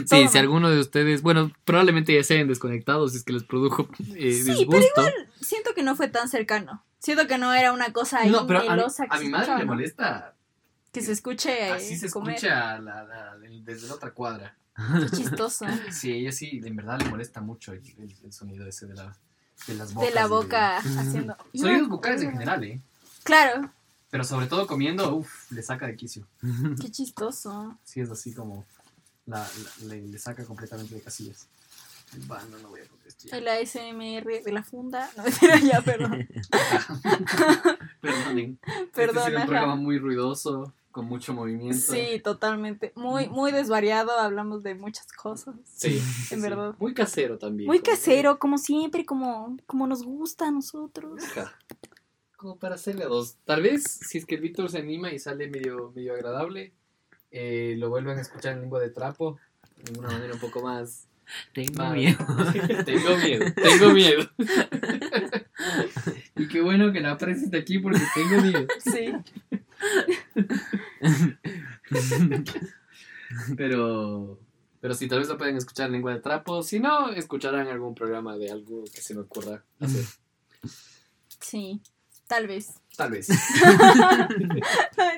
[0.07, 3.45] Sí, si alguno de ustedes, bueno, probablemente ya se hayan desconectado si es que les
[3.45, 5.03] produjo eh, Sí, pero disgusto.
[5.41, 6.83] Siento que no fue tan cercano.
[6.99, 9.59] Siento que no era una cosa ahí no, pero a, que a mi madre escuchaba,
[9.59, 9.73] le ¿no?
[9.73, 10.35] molesta.
[10.93, 12.35] Que se escuche Así se comer.
[12.35, 14.55] escucha la- la- el- desde la otra cuadra.
[15.11, 15.67] Qué chistoso.
[15.91, 19.17] Sí, ella sí, en verdad le molesta mucho el, el- el sonido ese de, la,
[19.67, 20.09] de las bocas.
[20.09, 21.37] De la boca haciendo.
[21.55, 22.81] Sonidos vocales en general, ¿eh?
[23.23, 23.71] Claro,
[24.11, 26.27] Pero sobre todo comiendo, uff, le saca de quicio.
[26.81, 27.79] qué chistoso.
[27.85, 28.65] Sí, es así como.
[29.31, 31.47] La, la- le, le saca completamente de casillas.
[32.31, 32.85] Va, no, no voy a
[33.25, 33.37] ya.
[33.37, 35.09] El ASMR de la funda.
[35.17, 36.29] No, mentira, ya, perdón.
[38.01, 38.59] Perdonen.
[38.95, 41.93] Perdón, Este sido un programa muy ruidoso, con mucho movimiento.
[41.93, 42.93] Sí, totalmente.
[42.97, 45.55] Muy, muy desvariado, hablamos de muchas cosas.
[45.65, 45.99] Sí,
[46.31, 46.41] En sí.
[46.41, 46.75] verdad.
[46.79, 47.69] Muy casero también.
[47.69, 51.23] Muy como- casero, como siempre, como, como nos gusta a nosotros.
[51.23, 51.53] Ajá.
[52.37, 53.37] Como para hacerle a dos.
[53.45, 56.73] Tal vez, si es que el Víctor se anima y sale medio, medio agradable,
[57.31, 59.39] eh, lo vuelvan a escuchar en lengua de trapo,
[59.83, 61.09] de una manera un poco más
[61.53, 62.19] Tengo miedo.
[62.85, 64.29] tengo miedo, tengo miedo.
[66.37, 68.67] y qué bueno que la frase está aquí porque tengo miedo.
[68.85, 69.13] Sí.
[73.57, 74.41] Pero,
[74.81, 76.63] pero sí, tal vez lo pueden escuchar en lengua de trapo.
[76.63, 80.05] Si no, escucharán algún programa de algo que se me ocurra hacer.
[81.41, 81.81] Sí.
[82.27, 82.75] Tal vez.
[82.97, 83.29] Tal vez.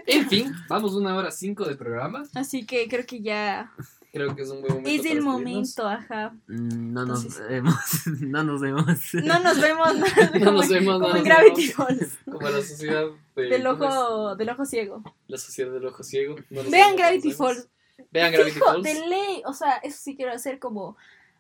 [0.07, 2.23] En fin, vamos una hora cinco de programa.
[2.35, 3.73] Así que creo que ya
[4.13, 4.91] Creo que es un buen momento.
[4.91, 6.35] es el momento, ajá.
[6.47, 7.75] Mm, No nos Entonces- vemos.
[8.21, 8.87] No nos vemos.
[9.15, 9.89] No nos vemos.
[10.41, 11.75] No nos vemos, Como no en nos Gravity vemos.
[11.75, 12.19] Falls.
[12.31, 13.05] Como la sociedad
[13.37, 15.03] de- Del ¿cómo ojo, del ojo ciego.
[15.29, 16.37] La sociedad del ojo ciego.
[16.51, 17.33] No Vean vemos, Gravity.
[17.33, 17.69] Falls.
[18.11, 18.83] Vean Gravity Fijo, Falls.
[18.85, 19.43] de ley.
[19.47, 20.97] O sea, eso sí quiero hacer como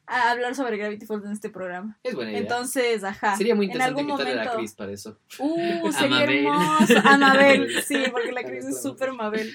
[0.07, 1.99] a hablar sobre Gravity Falls en este programa.
[2.03, 2.41] Es buena idea.
[2.43, 3.37] Entonces, ajá.
[3.37, 4.59] Sería muy en interesante algún quitarle a la momento.
[4.61, 5.19] Cris para eso.
[5.39, 6.47] Uh, sería Mabel.
[6.47, 6.95] hermoso.
[7.09, 9.53] A Mabel, sí, porque la Cris es súper Mabel.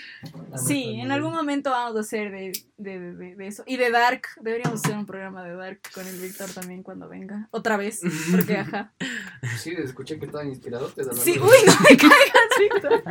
[0.55, 3.63] Sí, en algún momento vamos a hacer de, de, de, de- de eso.
[3.67, 7.47] Y de Dark, deberíamos hacer un programa de Dark con el Víctor también cuando venga.
[7.51, 8.93] Otra vez, porque ajá.
[9.59, 10.93] Sí, escuché que estaban inspirados.
[11.23, 13.03] Sí, uy, no me caigas, Víctor.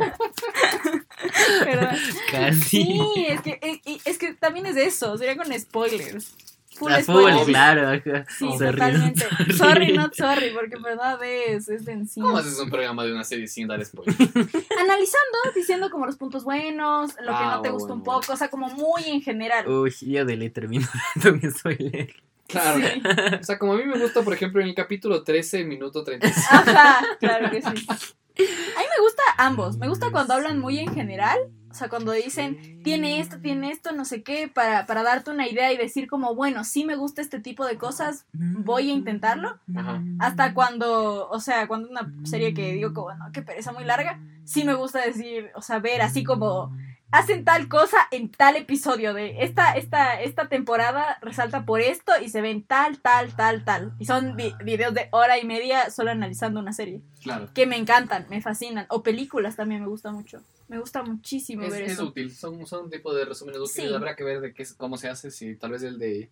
[1.63, 1.95] Perdón.
[2.31, 2.83] Casi.
[2.83, 6.35] Sí, es que, es, es que también es eso, sería con spoilers.
[6.77, 7.45] Full A full, spoilers.
[7.45, 8.01] claro.
[8.37, 9.21] Sí, Sorry, totalmente.
[9.21, 9.53] sorry.
[9.53, 12.27] Sorry, not sorry, porque verdad es, es de encima.
[12.27, 14.15] ¿Cómo haces un programa de una serie sin dar spoiler?
[14.79, 18.21] Analizando, diciendo como los puntos buenos, lo que Ah, no te bueno, gustó un bueno,
[18.21, 19.67] poco, o sea, como muy en general.
[19.67, 22.13] Uy, yo de ley termino dando spoiler.
[22.47, 22.79] Claro.
[22.79, 23.01] Sí.
[23.41, 26.45] O sea, como a mí me gusta, por ejemplo, en el capítulo 13, minuto 36.
[26.49, 27.67] Ajá, claro que sí.
[27.67, 29.77] A mí me gusta ambos.
[29.77, 31.37] Me gusta cuando hablan muy en general.
[31.77, 35.47] O sea, cuando dicen, tiene esto, tiene esto, no sé qué, para, para darte una
[35.47, 39.59] idea y decir como, bueno, sí me gusta este tipo de cosas, voy a intentarlo.
[39.75, 40.01] Ajá.
[40.17, 44.19] Hasta cuando, o sea, cuando una serie que digo como, no, qué pereza muy larga,
[44.43, 46.75] sí me gusta decir, o sea, ver así como,
[47.11, 52.29] hacen tal cosa en tal episodio de esta, esta, esta temporada resalta por esto y
[52.29, 53.93] se ven tal, tal, tal, tal.
[53.99, 57.01] Y son vi- videos de hora y media solo analizando una serie.
[57.21, 57.49] Claro.
[57.53, 58.87] Que me encantan, me fascinan.
[58.89, 60.41] O películas también me gusta mucho.
[60.67, 62.07] Me gusta muchísimo Es, ver es eso.
[62.07, 63.89] útil, son, son un tipo de resúmenes útiles.
[63.89, 63.93] Sí.
[63.95, 66.29] Habrá que ver de qué, es- cómo se hace, si tal vez el de.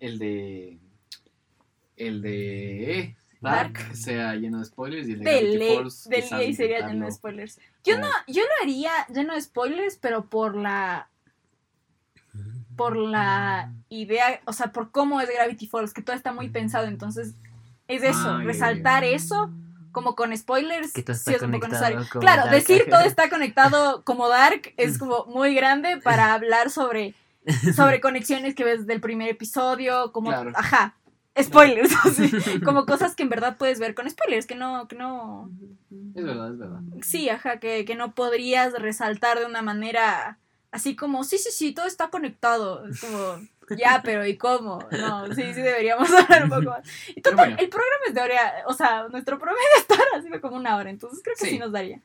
[0.00, 0.78] El de.
[1.96, 2.98] El de.
[3.00, 3.96] eh, Dark, Dark.
[3.96, 6.88] sea lleno de spoilers y el de, De Gravity ley, Falls, de quizás ley sería
[6.88, 7.58] lleno de spoilers.
[7.84, 11.08] Yo no, como- yo lo haría lleno de spoilers, pero por la
[12.76, 16.86] por la idea, o sea, por cómo es Gravity Falls, que todo está muy pensado,
[16.88, 17.34] entonces
[17.86, 19.50] es eso, Ah, resaltar eso
[19.94, 22.10] como con spoilers, Que todo sí está es un poco conectado necesario.
[22.12, 22.54] como Claro, Dark.
[22.54, 27.14] decir todo está conectado como Dark es como muy grande para hablar sobre
[27.74, 30.52] sobre conexiones que ves del primer episodio, como Claro.
[30.54, 30.96] ajá,
[31.40, 35.50] spoilers, así, como cosas que en verdad puedes ver con spoilers, que no que no
[36.14, 36.80] Es verdad, es verdad.
[37.02, 40.38] Sí, ajá, que, que no podrías resaltar de una manera
[40.74, 42.86] así como, sí, sí, sí, todo está conectado.
[42.86, 43.40] Es como,
[43.78, 44.80] ya, pero ¿y cómo?
[44.90, 46.86] No, sí, sí deberíamos hablar un poco más.
[47.08, 47.56] Y Pero total, bueno.
[47.62, 51.20] el programa es de hora, o sea, nuestro promedio está haciendo como una hora, entonces
[51.22, 51.58] creo que sí, Sí.
[51.58, 52.00] nos daría.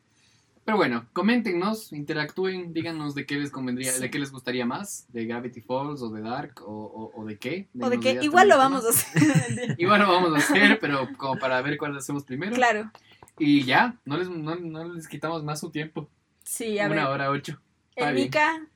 [0.65, 4.01] Pero bueno, coméntenos, interactúen, díganos de qué les convendría, Sí.
[4.01, 7.39] de qué les gustaría más, de Gravity Falls o de Dark o, o, o de
[7.39, 7.67] qué.
[7.81, 9.75] O de ideas igual lo vamos a hacer.
[9.79, 12.53] Igual lo vamos a hacer, pero como para ver cuál hacemos primero.
[12.55, 12.91] claro,
[13.39, 16.07] Y ya, no les, no, no les quitamos más su tiempo.
[16.43, 17.03] sí, a Una ver.
[17.05, 17.59] hora ocho.
[17.95, 18.15] Bien.
[18.15, 18.67] Mica,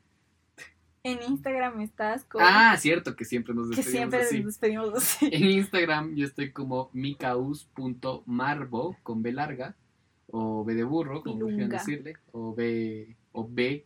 [1.03, 2.41] en Instagram estás con...
[2.43, 4.38] Ah, cierto, que siempre nos que despedimos siempre así.
[4.38, 5.30] nos despedimos así.
[5.32, 9.76] En Instagram yo estoy como micaus.marbo con B larga
[10.28, 11.78] o B de burro, como Pilunga.
[11.78, 13.86] decirle, o B, o B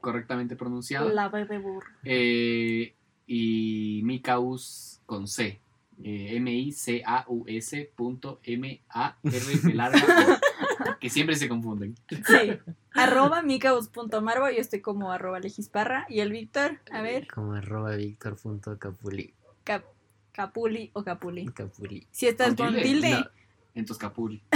[0.00, 1.10] correctamente pronunciado.
[1.10, 1.88] La B de burro.
[2.04, 2.94] Eh,
[3.26, 5.60] y micaus con C.
[6.02, 10.00] Eh, M-I-C-A-U-S punto M-A-R larga,
[11.00, 11.94] que siempre se confunden.
[12.08, 12.58] Sí.
[12.94, 16.06] arroba micaus.marbo, yo estoy como arroba legisparra.
[16.08, 19.34] Y el Víctor, a ver, Como arroba victor.capuli.
[19.64, 19.84] cap-
[20.32, 21.46] capuli o capuli.
[21.46, 22.06] Capuli.
[22.10, 22.82] Si estás ¿Con con tilde?
[22.82, 23.10] tilde.
[23.10, 23.26] No.
[23.76, 24.40] Entonces Capuli.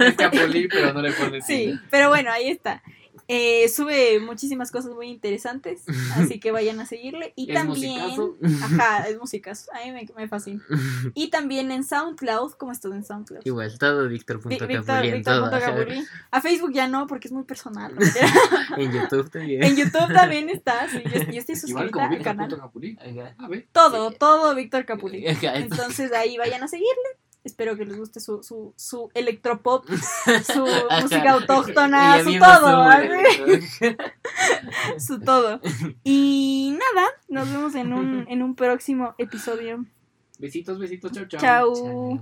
[0.00, 1.80] Es Capuli, pero no le pones sí, tilde.
[1.90, 2.82] pero bueno, ahí está.
[3.28, 5.82] Eh, sube muchísimas cosas muy interesantes,
[6.16, 7.32] así que vayan a seguirle.
[7.36, 8.36] Y Es también, musicazo.
[8.62, 10.62] ajá, es musicas, a mí me, me fascina.
[11.14, 13.42] Y también en SoundCloud, ¿cómo estás en SoundCloud?
[13.44, 15.88] Igual, todo Víctor, Víctor.
[16.30, 17.94] A Facebook ya no, porque es muy personal.
[17.94, 18.00] ¿no?
[18.76, 19.62] En YouTube también.
[19.62, 22.48] en YouTube también está, sí, yo, yo estoy suscrita al canal.
[22.48, 22.98] punto Capuli.
[22.98, 23.34] Ajá.
[23.38, 23.68] A ver.
[23.72, 25.26] Todo, todo Víctor Capuli.
[25.26, 25.56] Ajá.
[25.56, 27.23] Entonces ahí vayan a seguirle.
[27.44, 29.84] Espero que les guste su, su, su electropop,
[30.52, 30.66] su
[31.02, 32.90] música autóctona, su todo,
[34.98, 35.60] su todo.
[36.02, 39.84] Y nada, nos vemos en un, en un próximo episodio.
[40.38, 41.26] Besitos, besitos, chao.
[41.26, 41.74] Chau.
[41.74, 42.20] Chao.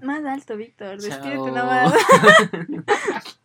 [0.00, 0.98] Más alto, Víctor.
[0.98, 3.38] Despídete nada más.